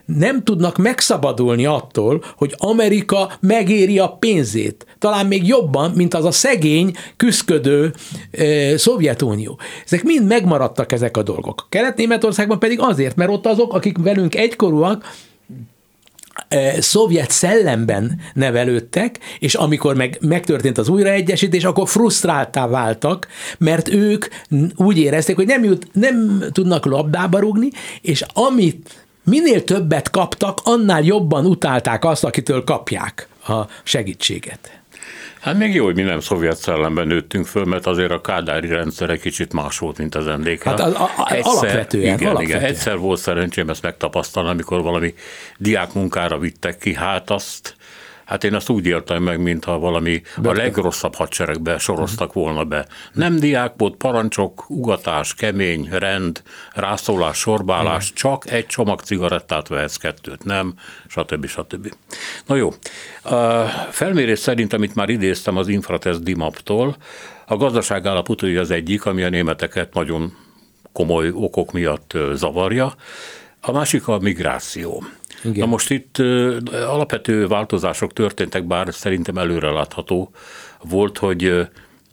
[0.05, 4.85] nem tudnak megszabadulni attól, hogy Amerika megéri a pénzét.
[4.99, 7.93] Talán még jobban, mint az a szegény, küszködő
[8.31, 9.59] e, Szovjetunió.
[9.85, 11.67] Ezek mind megmaradtak ezek a dolgok.
[11.69, 15.15] Kelet-Németországban pedig azért, mert ott azok, akik velünk egykorúak,
[16.47, 23.27] e, szovjet szellemben nevelődtek, és amikor meg, megtörtént az újraegyesítés, akkor frusztráltá váltak,
[23.57, 24.25] mert ők
[24.75, 27.69] úgy érezték, hogy nem, jut, nem tudnak labdába rugni,
[28.01, 34.81] és amit minél többet kaptak, annál jobban utálták azt, akitől kapják a segítséget.
[35.41, 39.09] Hát még jó, hogy mi nem szovjet szellemben nőttünk föl, mert azért a kádári rendszer
[39.09, 40.63] egy kicsit más volt, mint az NDK.
[40.63, 42.59] Hát az, a, a, egyszer, alapvetően, igen, alapvetően.
[42.59, 45.13] Igen, egyszer volt szerencsém ezt megtapasztalni, amikor valami
[45.57, 47.75] diákmunkára vittek ki, hát azt
[48.33, 52.85] Hát én azt úgy értem meg, mintha valami Be, a legrosszabb hadseregbe soroztak volna be.
[53.11, 56.41] Nem diák volt, parancsok, ugatás, kemény, rend,
[56.73, 58.15] rászólás, sorbálás, Igen.
[58.15, 60.73] csak egy csomag cigarettát vehetsz, kettőt nem,
[61.07, 61.45] stb.
[61.45, 61.93] stb.
[62.45, 62.73] Na jó,
[63.23, 66.95] a felmérés szerint, amit már idéztem az Infratest Dimaptól,
[67.45, 70.33] a gazdaság állapotúja az egyik, ami a németeket nagyon
[70.91, 72.93] komoly okok miatt zavarja,
[73.61, 75.03] a másik a migráció.
[75.43, 75.59] Igen.
[75.59, 76.17] Na most itt
[76.71, 80.31] alapvető változások történtek, bár szerintem előrelátható
[80.81, 81.67] volt, hogy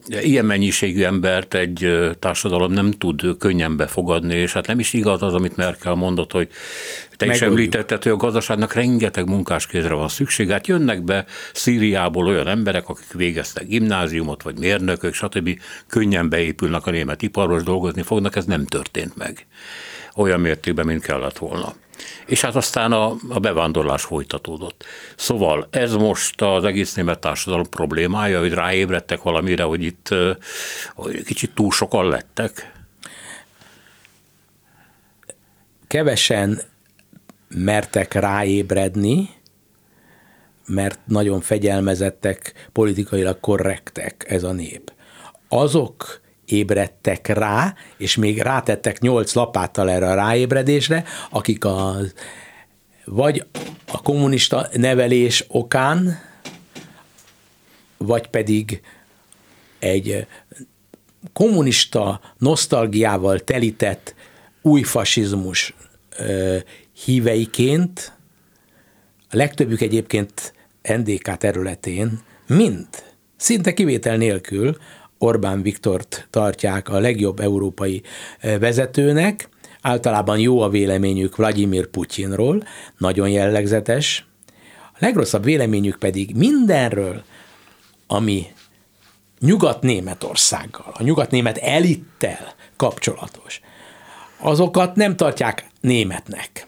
[0.06, 5.34] ilyen mennyiségű embert egy társadalom nem tud könnyen befogadni, és hát nem is igaz az,
[5.34, 6.48] amit Merkel mondott, hogy
[7.16, 10.50] te is említetted, hogy a gazdaságnak rengeteg munkáskézre van szükség.
[10.50, 15.60] Hát jönnek be Szíriából olyan emberek, akik végeztek gimnáziumot, vagy mérnökök, stb.
[15.86, 19.46] könnyen beépülnek a német iparos, dolgozni fognak, ez nem történt meg
[20.14, 21.74] olyan mértékben, mint kellett volna.
[22.26, 24.84] És hát aztán a, a bevándorlás folytatódott.
[25.16, 30.08] Szóval ez most az egész német társadalom problémája, hogy ráébredtek valamire, hogy itt
[30.94, 32.72] hogy kicsit túl sokan lettek?
[35.86, 36.60] Kevesen
[37.48, 39.28] mertek ráébredni,
[40.66, 44.92] mert nagyon fegyelmezettek, politikailag korrektek ez a nép.
[45.48, 46.19] Azok
[46.50, 51.96] ébredtek rá, és még rátettek nyolc lapáttal erre a ráébredésre, akik a,
[53.04, 53.44] vagy
[53.92, 56.18] a kommunista nevelés okán,
[57.96, 58.80] vagy pedig
[59.78, 60.26] egy
[61.32, 64.14] kommunista nosztalgiával telített
[64.62, 65.74] új fasizmus
[67.04, 68.12] híveiként,
[69.28, 72.88] a legtöbbük egyébként NDK területén mind,
[73.36, 74.76] szinte kivétel nélkül
[75.22, 78.02] Orbán Viktort tartják a legjobb európai
[78.38, 79.48] eh, vezetőnek,
[79.82, 82.62] általában jó a véleményük Vladimir Putyinról,
[82.98, 84.26] nagyon jellegzetes,
[84.92, 87.22] a legrosszabb véleményük pedig mindenről,
[88.06, 88.46] ami
[89.40, 93.60] Nyugat-Németországgal, a nyugat-német elittel kapcsolatos,
[94.38, 96.66] azokat nem tartják németnek.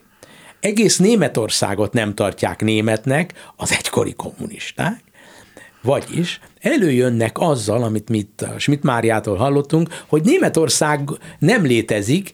[0.61, 5.03] Egész Németországot nem tartják németnek az egykori kommunisták,
[5.83, 11.01] vagyis előjönnek azzal, amit mi itt a Schmidt Máriától hallottunk, hogy Németország
[11.39, 12.33] nem létezik,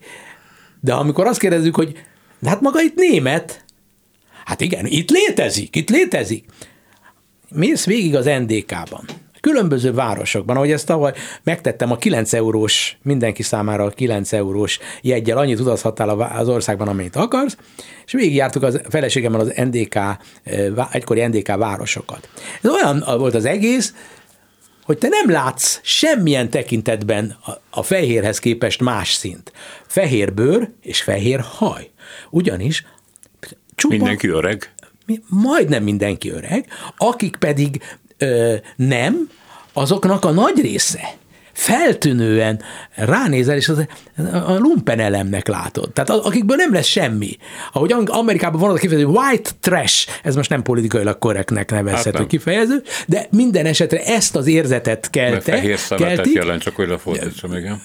[0.80, 1.92] de amikor azt kérdezzük, hogy
[2.38, 3.64] de hát maga itt német,
[4.44, 6.44] hát igen, itt létezik, itt létezik.
[7.50, 9.04] Mész végig az NDK-ban,
[9.40, 11.12] különböző városokban, ahogy ezt tavaly
[11.42, 17.16] megtettem a 9 eurós, mindenki számára a 9 eurós jegyel, annyit utazhattál az országban, amennyit
[17.16, 17.56] akarsz,
[18.06, 20.16] és végigjártuk az feleségemmel az NDK, eh,
[20.90, 22.28] egykori NDK városokat.
[22.62, 23.94] Ez olyan volt az egész,
[24.88, 29.52] hogy te nem látsz semmilyen tekintetben a, a fehérhez képest más szint.
[29.86, 31.90] Fehér bőr és fehér haj.
[32.30, 32.84] Ugyanis
[33.74, 34.72] csupa, Mindenki öreg.
[35.26, 36.66] Majdnem mindenki öreg,
[36.96, 37.82] akik pedig
[38.18, 39.30] ö, nem,
[39.72, 41.16] azoknak a nagy része
[41.58, 42.62] feltűnően
[42.94, 43.86] ránézel, és az,
[44.32, 45.92] a lumpen elemnek látod.
[45.92, 47.36] Tehát akikből nem lesz semmi.
[47.72, 52.26] Ahogy Amerikában van az a kifejező, white trash, ez most nem politikailag korrektnek nevezhető hát
[52.26, 55.52] kifejező, de minden esetre ezt az érzetet kelte.
[55.52, 57.82] Mert fehér keltik, jelent, csak hogy lefordítsam, igen.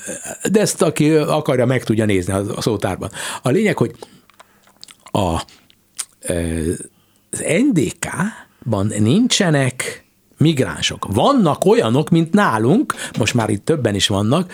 [0.52, 3.10] De ezt aki akarja, meg tudja nézni a szótárban.
[3.42, 3.92] A lényeg, hogy
[5.12, 5.42] a,
[7.32, 10.03] az NDK-ban nincsenek
[10.44, 11.08] migránsok.
[11.14, 14.52] Vannak olyanok, mint nálunk, most már itt többen is vannak,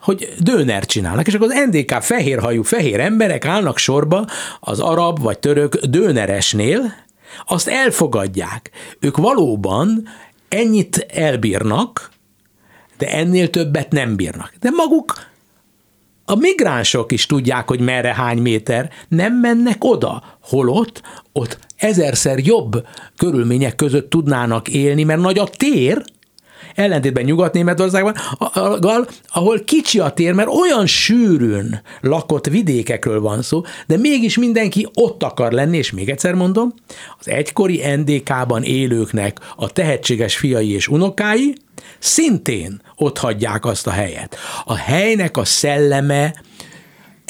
[0.00, 4.26] hogy döner csinálnak, és akkor az NDK fehérhajú fehér emberek állnak sorba
[4.60, 6.94] az arab vagy török döneresnél,
[7.46, 8.70] azt elfogadják.
[9.00, 10.08] Ők valóban
[10.48, 12.10] ennyit elbírnak,
[12.98, 14.54] de ennél többet nem bírnak.
[14.60, 15.28] De maguk
[16.24, 22.86] a migránsok is tudják, hogy merre hány méter, nem mennek oda, holott ott ezerszer jobb
[23.16, 26.04] körülmények között tudnának élni, mert nagy a tér,
[26.74, 28.14] ellentétben Nyugat-Németországban,
[29.28, 35.22] ahol kicsi a tér, mert olyan sűrűn lakott vidékekről van szó, de mégis mindenki ott
[35.22, 36.74] akar lenni, és még egyszer mondom,
[37.18, 41.54] az egykori NDK-ban élőknek a tehetséges fiai és unokái
[41.98, 44.36] szintén ott hagyják azt a helyet.
[44.64, 46.34] A helynek a szelleme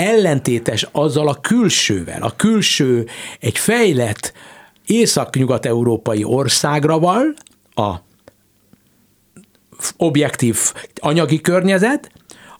[0.00, 2.22] ellentétes azzal a külsővel.
[2.22, 3.06] A külső
[3.40, 4.32] egy fejlett
[4.86, 7.34] észak-nyugat-európai országra van,
[7.74, 7.94] a
[9.96, 10.58] objektív
[11.00, 12.10] anyagi környezet,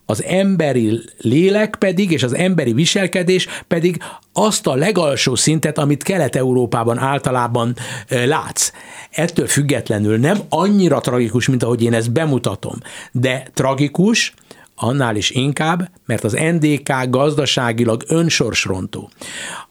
[0.06, 6.98] az emberi lélek pedig, és az emberi viselkedés pedig azt a legalsó szintet, amit Kelet-Európában
[6.98, 7.76] általában
[8.08, 8.72] látsz.
[9.10, 12.78] Ettől függetlenül nem annyira tragikus, mint ahogy én ezt bemutatom,
[13.12, 14.34] de tragikus,
[14.82, 19.10] annál is inkább, mert az NDK gazdaságilag önsorsrontó.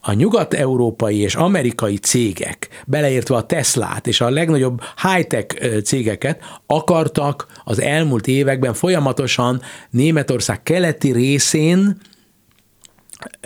[0.02, 7.82] A nyugat-európai és amerikai cégek, beleértve a Teslát és a legnagyobb high-tech cégeket akartak az
[7.82, 11.98] elmúlt években folyamatosan Németország keleti részén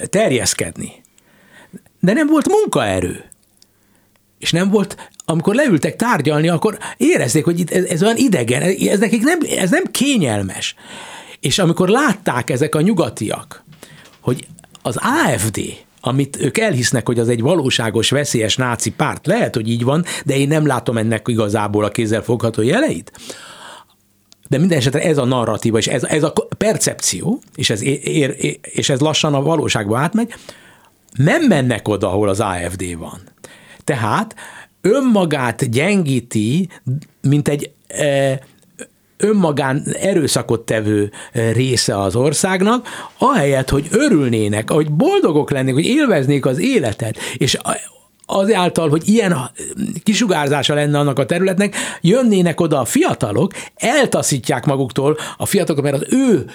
[0.10, 0.92] terjeszkedni.
[2.00, 3.26] De nem volt munkaerő.
[4.40, 9.00] És nem volt, amikor leültek tárgyalni, akkor érezték, hogy itt ez, ez olyan idegen, ez
[9.00, 10.76] nekik nem, ez nem kényelmes.
[11.44, 13.64] És amikor látták ezek a nyugatiak,
[14.20, 14.48] hogy
[14.82, 15.60] az AFD,
[16.02, 20.38] amit ők elhisznek, hogy az egy valóságos, veszélyes náci párt, lehet, hogy így van, de
[20.38, 23.12] én nem látom ennek igazából a kézzelfogható jeleit,
[24.50, 28.90] de minden esetre ez a narratíva, és ez, ez a percepció, és ez, ér, és
[28.90, 30.34] ez lassan a valóságba átmegy,
[31.14, 33.22] nem mennek oda, ahol az AFD van.
[33.84, 34.36] Tehát
[34.82, 36.70] önmagát gyengíti,
[37.22, 38.40] mint egy e,
[39.24, 41.12] önmagán erőszakot tevő
[41.54, 47.58] része az országnak, ahelyett, hogy örülnének, hogy boldogok lennék, hogy élveznék az életet, és
[48.26, 49.38] azáltal, hogy ilyen
[50.04, 56.14] kisugárzása lenne annak a területnek, jönnének oda a fiatalok, eltaszítják maguktól a fiatalokat, mert az
[56.14, 56.46] ő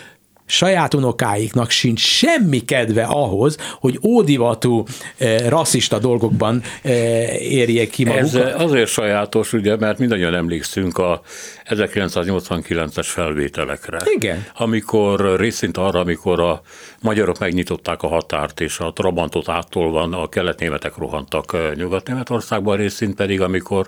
[0.49, 4.85] saját unokáiknak sincs semmi kedve ahhoz, hogy ódivatú
[5.19, 6.91] e, rasszista dolgokban e,
[7.39, 8.35] érjék ki magukat.
[8.35, 11.23] Ez azért sajátos, ugye, mert mindannyian emlékszünk a
[11.69, 13.99] 1989-es felvételekre.
[14.05, 14.47] Igen.
[14.55, 16.63] Amikor részint arra, amikor a
[17.01, 23.87] magyarok megnyitották a határt, és a Trabantot áttolvan a keletnémetek rohantak Nyugat-Németországban, részint pedig, amikor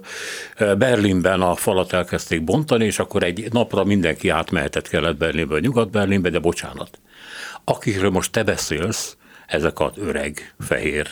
[0.78, 7.00] Berlinben a falat elkezdték bontani, és akkor egy napra mindenki átmehetett Kelet-Berlinből Nyugat-Berlinbe, de bocsánat.
[7.64, 11.08] Akikről most te beszélsz, ezek az öreg, fehér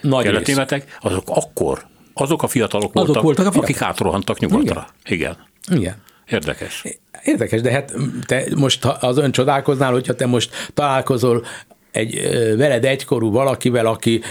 [0.00, 3.68] Nagy keletnémetek, azok akkor azok a fiatalok voltak, azok voltak a fiatalok.
[3.68, 4.88] akik átrohantak nyugatra.
[5.04, 5.36] Igen.
[5.66, 5.80] Igen.
[5.80, 6.02] Igen.
[6.26, 6.84] Érdekes.
[7.24, 7.92] Érdekes, de hát
[8.26, 11.44] te most az ön csodálkoznál, hogyha te most találkozol
[11.90, 12.20] egy
[12.56, 14.22] veled egykorú valakivel, aki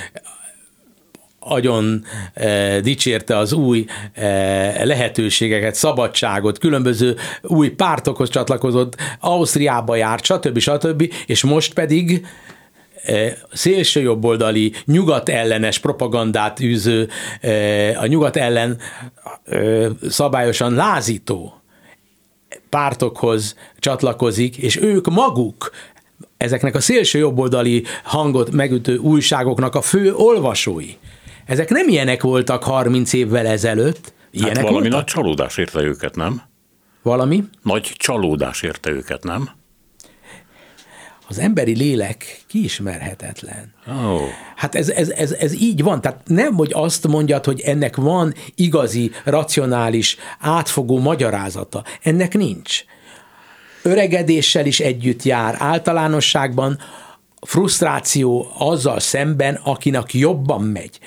[1.48, 10.58] agyon e, dicsérte az új e, lehetőségeket, szabadságot, különböző új pártokhoz csatlakozott, Ausztriába járt, stb.
[10.58, 11.14] stb.
[11.26, 12.26] És most pedig
[13.54, 17.10] szélsőjobboldali, nyugat ellenes propagandát űző,
[18.00, 18.78] a nyugat ellen
[20.10, 21.62] szabályosan lázító
[22.70, 25.72] pártokhoz csatlakozik, és ők maguk
[26.38, 30.96] ezeknek a szélső jobboldali hangot megütő újságoknak a fő olvasói.
[31.48, 34.14] Ezek nem ilyenek voltak 30 évvel ezelőtt.
[34.32, 34.98] Ilyenek hát valami voltak?
[35.00, 36.42] nagy csalódás érte őket, nem?
[37.02, 37.44] Valami?
[37.62, 39.50] Nagy csalódás érte őket, nem?
[41.30, 43.74] Az emberi lélek kiismerhetetlen.
[43.88, 44.22] Oh.
[44.56, 46.02] Hát ez, ez, ez, ez így van.
[46.02, 51.84] Tehát nem, hogy azt mondjad, hogy ennek van igazi, racionális, átfogó magyarázata.
[52.02, 52.84] Ennek nincs.
[53.84, 55.56] Öregedéssel is együtt jár.
[55.60, 56.80] Általánosságban
[57.42, 61.00] frusztráció azzal szemben, akinek jobban megy.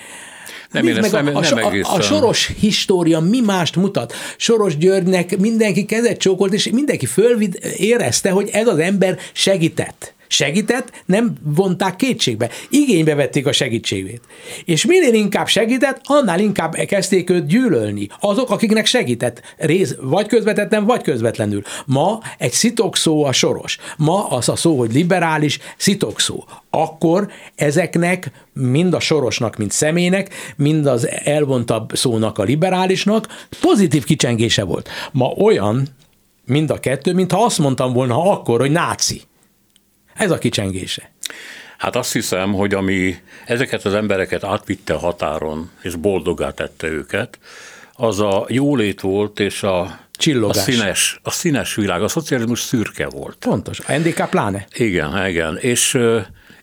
[0.71, 4.13] Nem, ezt meg nem, a, nem a, a Soros história mi mást mutat?
[4.37, 10.15] Soros Györgynek mindenki kezet csókolt, és mindenki fölvid érezte, hogy ez az ember segített.
[10.33, 12.51] Segített, nem vonták kétségbe.
[12.69, 14.21] Igénybe vették a segítségét.
[14.65, 18.09] És minél inkább segített, annál inkább kezdték őt gyűlölni.
[18.21, 19.43] Azok, akiknek segített.
[19.57, 21.63] Rész, vagy közvetetten, vagy közvetlenül.
[21.87, 23.79] Ma egy szitokszó a soros.
[23.97, 26.45] Ma az a szó, hogy liberális szitokszó.
[26.71, 33.27] Akkor ezeknek mind a sorosnak, mint személynek, mind az elvontabb szónak a liberálisnak
[33.61, 34.89] pozitív kicsengése volt.
[35.13, 35.89] Ma olyan,
[36.47, 39.23] mind a kettő, mintha azt mondtam volna akkor, hogy náci.
[40.21, 41.11] Ez a kicsengése.
[41.79, 43.17] Hát azt hiszem, hogy ami
[43.47, 47.39] ezeket az embereket átvitte határon, és boldogá tette őket,
[47.93, 50.57] az a jólét volt, és a, a Csillogás.
[50.57, 53.37] színes, a színes világ, a szocializmus szürke volt.
[53.37, 53.81] Pontos.
[53.81, 54.67] A NDK pláne.
[54.75, 55.99] Igen, igen, és,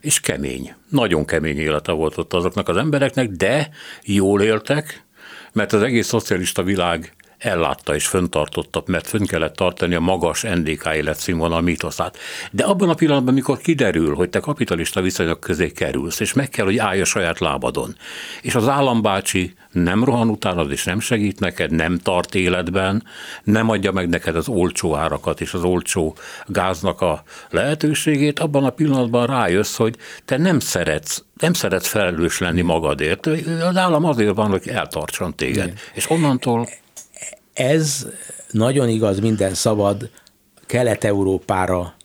[0.02, 0.74] és kemény.
[0.90, 3.70] Nagyon kemény élete volt ott azoknak az embereknek, de
[4.04, 5.04] jól éltek,
[5.54, 10.90] mert az egész szocialista világ ellátta és föntartotta, mert fönn kellett tartani a magas NDK
[10.96, 12.18] életszínvonal mítoszát.
[12.52, 16.66] De abban a pillanatban, amikor kiderül, hogy te kapitalista viszonyok közé kerülsz, és meg kell,
[16.66, 17.96] hogy állj a saját lábadon,
[18.42, 23.04] és az állambácsi nem rohan utánad, és nem segít neked, nem tart életben,
[23.44, 26.16] nem adja meg neked az olcsó árakat és az olcsó
[26.46, 32.62] gáznak a lehetőségét, abban a pillanatban rájössz, hogy te nem szeretsz nem szeretsz felelős lenni
[32.62, 33.26] magadért.
[33.62, 35.66] Az állam azért van, hogy eltartson téged.
[35.66, 35.78] Igen.
[35.94, 36.68] És onnantól
[37.58, 38.08] Ez
[38.52, 40.10] nagyon igaz minden szabad
[40.66, 41.96] Kelet-Európára,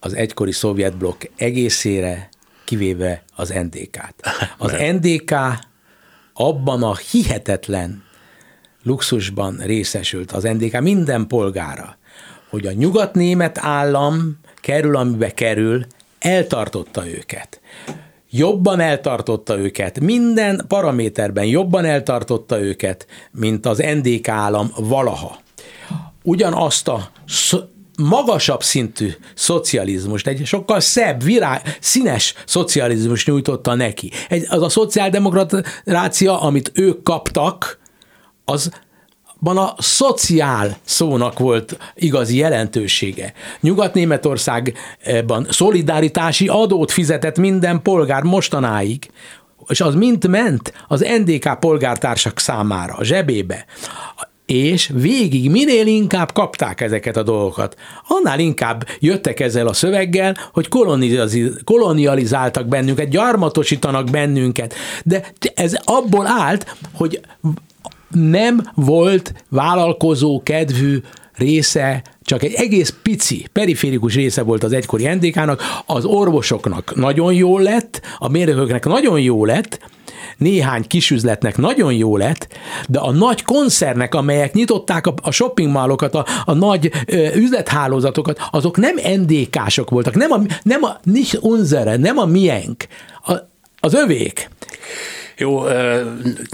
[0.00, 2.28] az egykori szovjet blokk egészére,
[2.64, 4.14] kivéve az NDK-t.
[4.58, 5.34] Az NDK
[6.32, 8.02] abban a hihetetlen
[8.82, 11.96] luxusban részesült az NDK minden polgára,
[12.50, 15.86] hogy a nyugatnémet állam kerül, amibe kerül,
[16.18, 17.60] eltartotta őket.
[18.34, 25.38] Jobban eltartotta őket, minden paraméterben jobban eltartotta őket, mint az NDK állam valaha.
[26.22, 34.10] Ugyanazt a sz- magasabb szintű szocializmust, egy sokkal szebb, virág, színes szocializmus nyújtotta neki.
[34.28, 37.80] Egy, az a szociáldemokrácia, amit ők kaptak,
[38.44, 38.70] az
[39.42, 43.32] ban a szociál szónak volt igazi jelentősége.
[43.60, 49.10] Nyugat-Németországban szolidaritási adót fizetett minden polgár mostanáig,
[49.68, 53.64] és az mind ment az NDK polgártársak számára, a zsebébe.
[54.46, 57.76] És végig minél inkább kapták ezeket a dolgokat,
[58.08, 60.68] annál inkább jöttek ezzel a szöveggel, hogy
[61.64, 64.74] kolonializáltak bennünket, gyarmatosítanak bennünket.
[65.04, 67.20] De ez abból állt, hogy
[68.12, 70.98] nem volt vállalkozó kedvű
[71.36, 77.58] része, csak egy egész pici, periférikus része volt az egykori NDK-nak, az orvosoknak nagyon jó
[77.58, 79.78] lett, a mérnököknek nagyon jó lett,
[80.36, 82.48] néhány kisüzletnek nagyon jó lett,
[82.88, 85.30] de a nagy koncernek, amelyek nyitották a, a
[86.14, 91.96] a, a nagy ö, üzlethálózatokat, azok nem NDK-sok voltak, nem a, nem a nicht unsere,
[91.96, 92.86] nem a miénk,
[93.24, 93.32] a,
[93.80, 94.48] az övék.
[95.36, 95.62] Jó,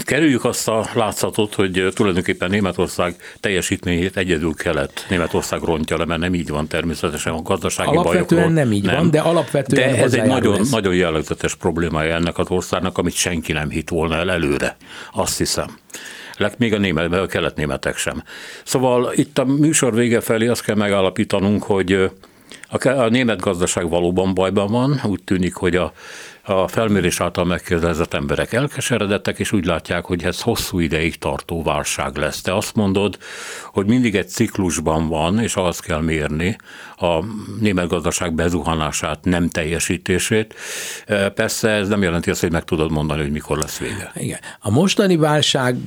[0.05, 6.33] kerüljük azt a látszatot, hogy tulajdonképpen Németország teljesítményét egyedül kelet Németország rontja le, mert nem
[6.33, 8.63] így van természetesen a gazdasági alapvetően bajokról.
[8.63, 8.95] nem így nem.
[8.95, 10.69] van, de alapvetően De ez egy nagyon, ez.
[10.69, 14.77] nagyon jellegzetes problémája ennek az országnak, amit senki nem hit volna el előre,
[15.13, 15.67] azt hiszem
[16.57, 18.23] még a, német, a kelet-németek sem.
[18.63, 22.11] Szóval itt a műsor vége felé azt kell megállapítanunk, hogy
[22.71, 25.93] A, a német gazdaság valóban bajban van, úgy tűnik, hogy a
[26.49, 32.17] a felmérés által megkérdezett emberek elkeseredettek, és úgy látják, hogy ez hosszú ideig tartó válság
[32.17, 32.41] lesz.
[32.41, 33.17] Te azt mondod,
[33.65, 36.55] hogy mindig egy ciklusban van, és azt kell mérni
[36.97, 37.23] a
[37.59, 40.55] német gazdaság bezuhanását, nem teljesítését.
[41.05, 44.11] E, persze ez nem jelenti azt, hogy meg tudod mondani, hogy mikor lesz vége.
[44.15, 44.39] Igen.
[44.59, 45.77] A mostani válság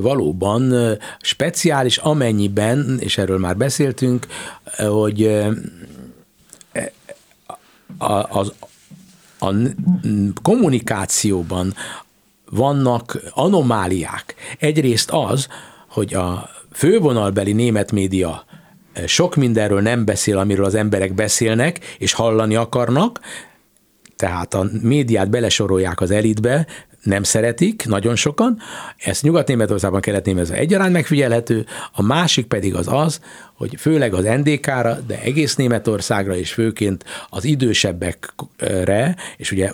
[0.00, 0.74] valóban
[1.20, 4.26] speciális, amennyiben, és erről már beszéltünk,
[4.76, 5.52] hogy e,
[8.28, 8.52] az
[9.38, 9.54] a
[10.42, 11.74] kommunikációban
[12.50, 14.34] vannak anomáliák.
[14.58, 15.48] Egyrészt az,
[15.88, 18.44] hogy a fővonalbeli német média
[18.92, 23.20] eh, sok mindenről nem beszél, amiről az emberek beszélnek, és hallani akarnak,
[24.16, 26.66] tehát a médiát belesorolják az elitbe,
[27.02, 28.58] nem szeretik, nagyon sokan,
[28.96, 33.20] ezt Nyugat-Németországban, Kelet-Németországban egyaránt megfigyelhető, a másik pedig az az,
[33.58, 39.72] hogy főleg az NDK-ra, de egész Németországra, és főként az idősebbekre, és ugye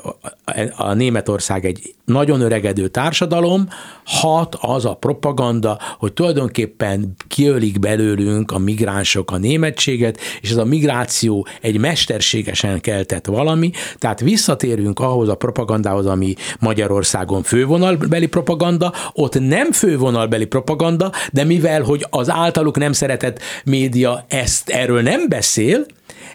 [0.76, 3.68] a Németország egy nagyon öregedő társadalom,
[4.05, 10.64] hat az a propaganda, hogy tulajdonképpen kiölik belőlünk a migránsok a németséget, és ez a
[10.64, 19.41] migráció egy mesterségesen keltett valami, tehát visszatérünk ahhoz a propagandához, ami Magyarországon fővonalbeli propaganda, ott
[19.41, 23.39] nem fővonalbeli propaganda, de mivel, hogy az általuk nem szeretett
[23.75, 25.87] média ezt erről nem beszél,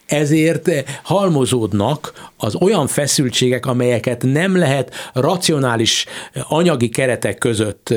[0.05, 0.69] ezért
[1.03, 7.93] halmozódnak az olyan feszültségek, amelyeket nem lehet racionális anyagi keretek között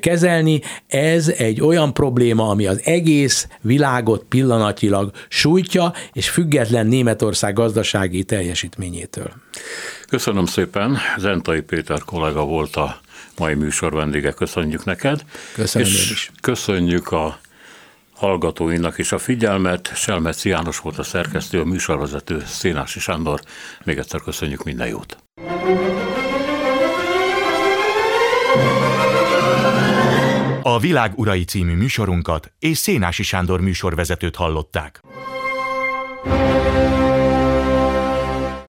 [0.00, 0.60] kezelni.
[0.86, 9.30] Ez egy olyan probléma, ami az egész világot pillanatilag sújtja, és független Németország gazdasági teljesítményétől.
[10.08, 10.98] Köszönöm szépen.
[11.18, 13.00] Zentai Péter kollega volt a
[13.38, 14.30] mai műsor vendége.
[14.30, 15.24] Köszönjük neked.
[15.54, 16.30] Köszönöm és is.
[16.40, 17.38] köszönjük a
[18.16, 19.92] hallgatóinak is a figyelmet.
[19.94, 23.40] Selmeci János volt a szerkesztő, a műsorvezető Szénási Sándor.
[23.84, 25.18] Még egyszer köszönjük minden jót.
[30.62, 35.00] A Világ Urai című műsorunkat és Szénási Sándor műsorvezetőt hallották.